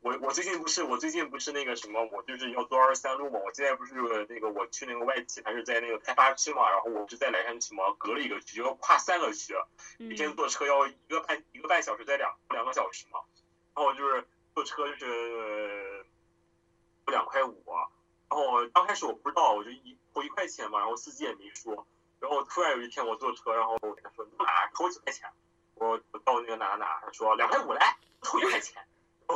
[0.00, 3.40] 我我最近不是我最近不是那个什么，我就是要坐二十三路嘛。
[3.44, 3.94] 我现在不是
[4.28, 6.70] 那个我去那个外企，还是在那个开发区嘛。
[6.70, 9.54] 然后我是在莱山区嘛，隔了一个区，要跨三个区，
[9.98, 13.18] 一天坐车要一个半一个半小时，再两两个小时嘛。
[13.74, 14.24] 然后就是
[14.54, 16.06] 坐车就是
[17.06, 17.64] 两块五，
[18.30, 21.86] 然后刚开始我不知道，我就一投一块钱嘛，然后司机也没说。
[22.20, 25.28] 然后突然有一天我坐车，然后我跟他说你哪投几块钱？
[25.78, 28.84] 我我到那个哪哪，他说两块五来，凑一块钱，
[29.26, 29.34] 我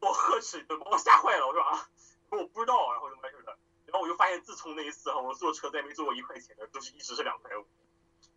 [0.00, 1.46] 我呵斥，把我吓坏了。
[1.46, 1.88] 我说啊，
[2.30, 3.58] 我说我不知道，然后就完事了。
[3.86, 7.66] 然后我就发现，自从那一次哈，我坐车再没坐过一块钱的，都是一直是两块五。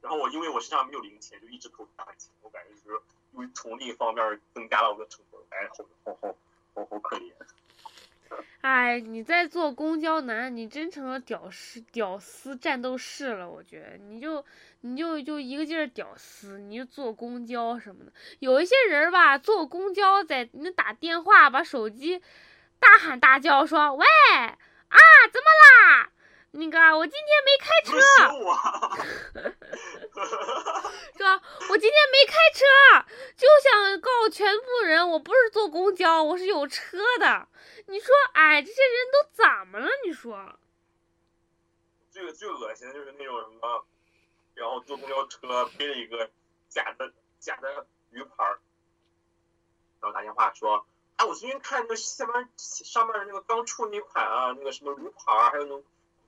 [0.01, 2.31] 然后我因为我身上没有零钱，就一直投两块钱。
[2.41, 6.35] 我感觉就是因为从另一方面增加了我的成本，哎，好好好
[6.75, 7.33] 好好可怜。
[8.61, 13.49] 哎，你在坐公交难，你真成了屌丝屌丝战斗士了。
[13.49, 14.43] 我觉得你就
[14.81, 18.11] 你就就一个劲儿屌丝，你就坐公交什么的。
[18.39, 22.21] 有一些人吧，坐公交在那打电话，把手机
[22.79, 24.97] 大喊大叫说：“喂啊，
[25.31, 25.47] 怎么
[25.93, 26.09] 啦？
[26.59, 27.91] 那个我今天没开车，
[31.15, 31.39] 是吧？
[31.69, 32.65] 我今天没开车，
[33.35, 37.47] 就想告诉全部人，我不是坐公交，我是有车的。”
[37.85, 39.87] 你说，哎，这些人都怎么了？
[40.03, 40.57] 你说，
[42.09, 43.85] 最最恶心的就是那种什么，
[44.55, 46.31] 然后坐公交车背着一个
[46.69, 48.59] 假的假的鱼牌儿，
[50.01, 50.87] 然后打电话说，
[51.17, 55.79] 哎，我最近看那个下面上面的那个刚出那款啊，那个什么驴牌儿，还有那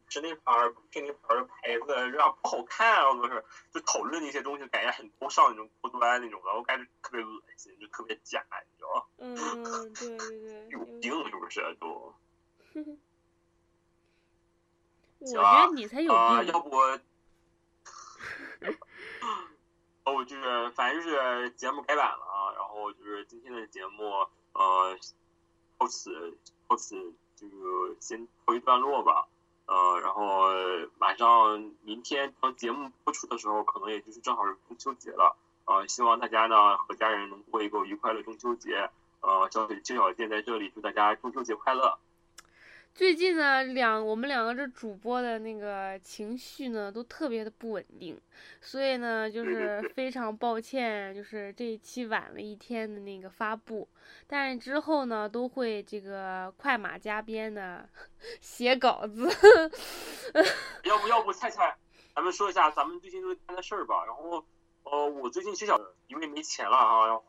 [0.10, 9.05] 是那牌儿、那牌儿的牌子，这样不好看啊，都是就讨论那些东西，感觉很高尚那种高端那种，的，我感觉特别恶心，就特别假，你知道吗？
[9.18, 9.36] 嗯，
[9.93, 10.68] 对对对。
[10.70, 12.14] 有病是不是都？
[15.22, 16.47] 我觉得你才有病。
[16.47, 16.78] 要不，
[20.05, 24.97] 哦就是反正就是节目改版了啊，然后就是今天的节目呃，
[25.78, 26.38] 到此
[26.68, 27.47] 到此就
[27.99, 29.28] 先告一段落吧。
[29.70, 30.49] 呃，然后
[30.97, 35.38] 马上明天当节目播出的时候，可能也就是正好是中秋节了。
[35.65, 38.89] 呃，希望大家呢和家人能过一个愉快的中秋节。
[39.22, 41.99] 呃，小小金小店在这里祝大家中秋节快乐。
[43.00, 48.20] 最近呢，两我们两个这主播的那个情绪呢，都特别的不稳定，
[48.60, 53.88] 所以呢，就是 非常抱歉，就是这一期晚了一天的那个发布，
[54.28, 57.88] 但是之后呢，都会这个快马加鞭的
[58.41, 59.30] 写稿子。
[60.84, 61.78] 要不要不菜菜，
[62.14, 64.04] 咱们说一下咱们最近都干的事儿吧。
[64.06, 64.45] 然后，
[64.84, 67.24] 呃，我最近学校因为没钱了啊，然后。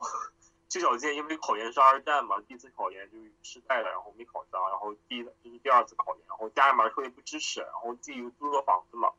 [0.71, 9.11] 邱小健因为考研是二战嘛，第一次考研就失败了，然后没考上，然后第这是第二次考研，然后家里面特别不支持，然后自己又租了房子嘛，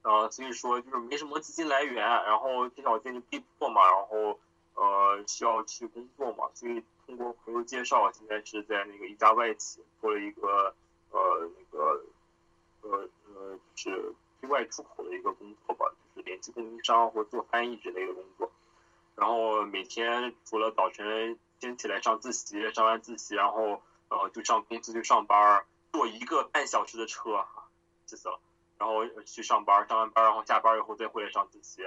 [0.00, 4.40] 呃，所以说就是没什么资金来源，然后邱小健就被迫嘛，然后
[4.76, 10.74] 呃需要去工作嘛，所以通过朋友介绍，现在是在那个一家外企做了一个
[11.10, 12.02] 呃那个
[12.80, 18.50] 呃呃就是对外出口的一个工作吧，就是联系供应商或做翻译之类的工作。
[19.16, 27.44] 然后每天除了早晨先起来上自习，上完自习，然后呃就上公司去上班，坐一个半小时的车，
[28.06, 28.40] 气死了。
[28.76, 31.82] 然后去上班，上完班然后下班以后再回来上自习，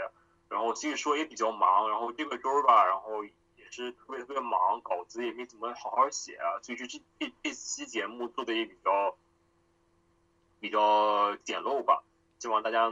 [0.48, 1.90] 然后所以说也比较忙。
[1.90, 9.18] 然后这个周吧，然后也是特别特别忙，稿子也没怎么好好写，所以这这这期节目做的也比较
[10.62, 12.04] 比较简陋吧，
[12.40, 12.90] 希望大家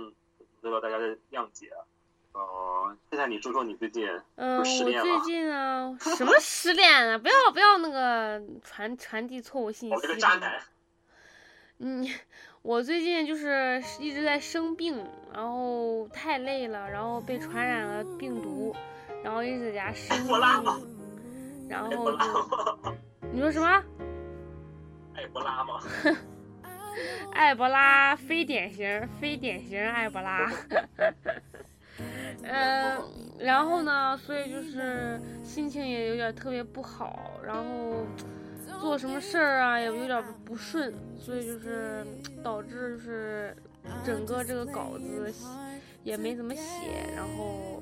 [0.61, 1.71] 得到大家的谅解。
[2.35, 4.05] 哦，现在你说说你最近
[4.35, 7.17] 嗯，我最近啊， 什么失恋啊？
[7.17, 9.95] 不要不要那个传传递错误信息。
[9.95, 10.61] 我这个渣男。
[11.77, 12.05] 嗯，
[12.61, 15.01] 我最近就是一直在生病，
[15.33, 18.75] 然后太累了，然后被传染了病毒，
[19.23, 20.37] 然后一直在家 生病。
[21.69, 22.17] 然后就
[23.31, 23.83] 你说什么？
[25.15, 25.79] 埃博拉吗？
[27.33, 30.51] 埃博拉，非典型，非典型埃博拉。
[32.43, 33.01] 嗯，
[33.39, 38.05] 然后呢，所以就是心情也有点特别不好，然后
[38.81, 42.05] 做什么事儿啊也有点不顺，所以就是
[42.43, 43.55] 导致就是
[44.03, 45.33] 整个这个稿子
[46.03, 46.61] 也没怎么写，
[47.15, 47.81] 然后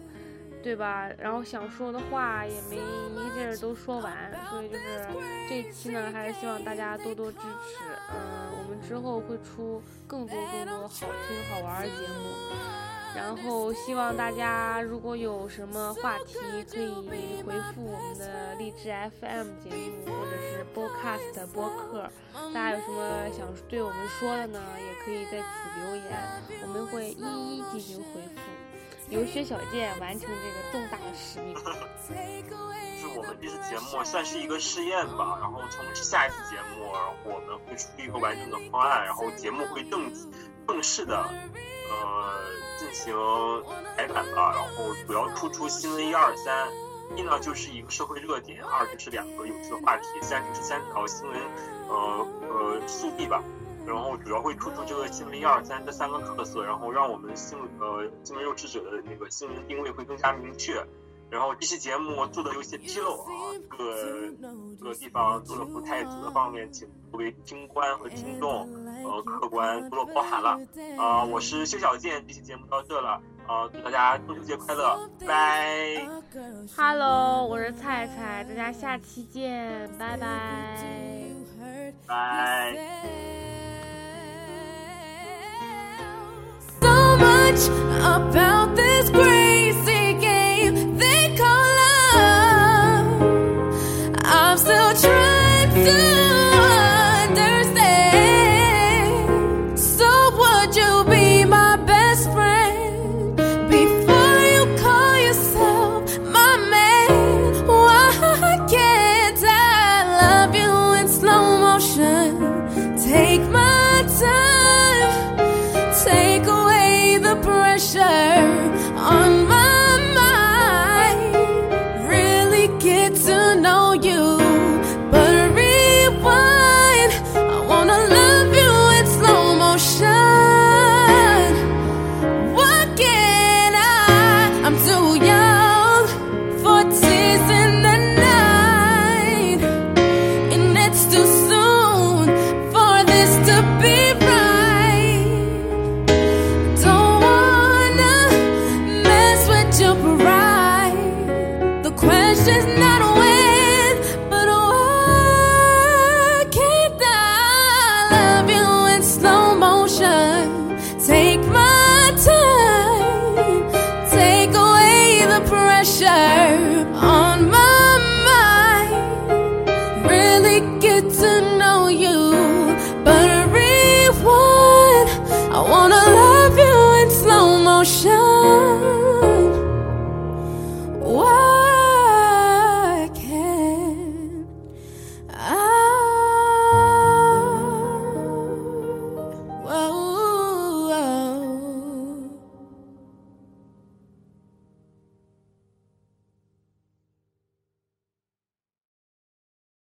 [0.62, 1.10] 对吧？
[1.20, 4.14] 然后想说的话也没一个劲儿都说完，
[4.50, 5.08] 所以就是
[5.50, 7.84] 这期呢，还是希望大家多多支持。
[8.14, 8.16] 嗯，
[8.60, 12.93] 我们之后会出更多更多好听好玩的节目。
[13.16, 16.38] 然后希望大家如果有什么话题，
[16.70, 22.10] 可以回复我们的励志 FM 节目，或者是 Podcast 播客。
[22.54, 24.60] 大家有什么想对我们说的呢？
[24.80, 26.04] 也可以在此留言，
[26.64, 28.42] 我们会一一进行回复。
[29.10, 31.54] 留学小健完成这个重大的使命。
[33.02, 36.92] 就是我们这次节目算是一个试验吧，然后从下一次节目，
[37.26, 40.12] 我们会出一个完整的方案，然后节目会正
[40.68, 42.42] 正式的，呃。
[42.94, 43.16] 进行
[43.98, 46.70] 改版了，然后主要突出新闻一二三，
[47.18, 51.36] 一呢就是一个社会热点，二就是两个有趣的话题，三就是三条新闻，
[51.90, 53.44] 呃呃速递吧，
[53.84, 60.86] 然后主要会突出这个新闻一二三这三个特色，然后让我们新呃新闻有志者的那个新闻定位会更加明确。
[61.34, 63.26] 然后这期节目做的有些纰漏啊，
[63.68, 64.32] 各个
[64.78, 68.70] 这个地方做的不太足的方面，请各位听官和听众
[69.04, 70.60] 呃客观多多包涵了
[70.96, 71.24] 啊！
[71.24, 76.08] 我是薛小健，这期节目到这了啊，祝大家中秋节快乐，拜。
[76.78, 80.78] Hello，我是菜菜，大家下期见，拜拜。
[82.06, 82.78] 拜。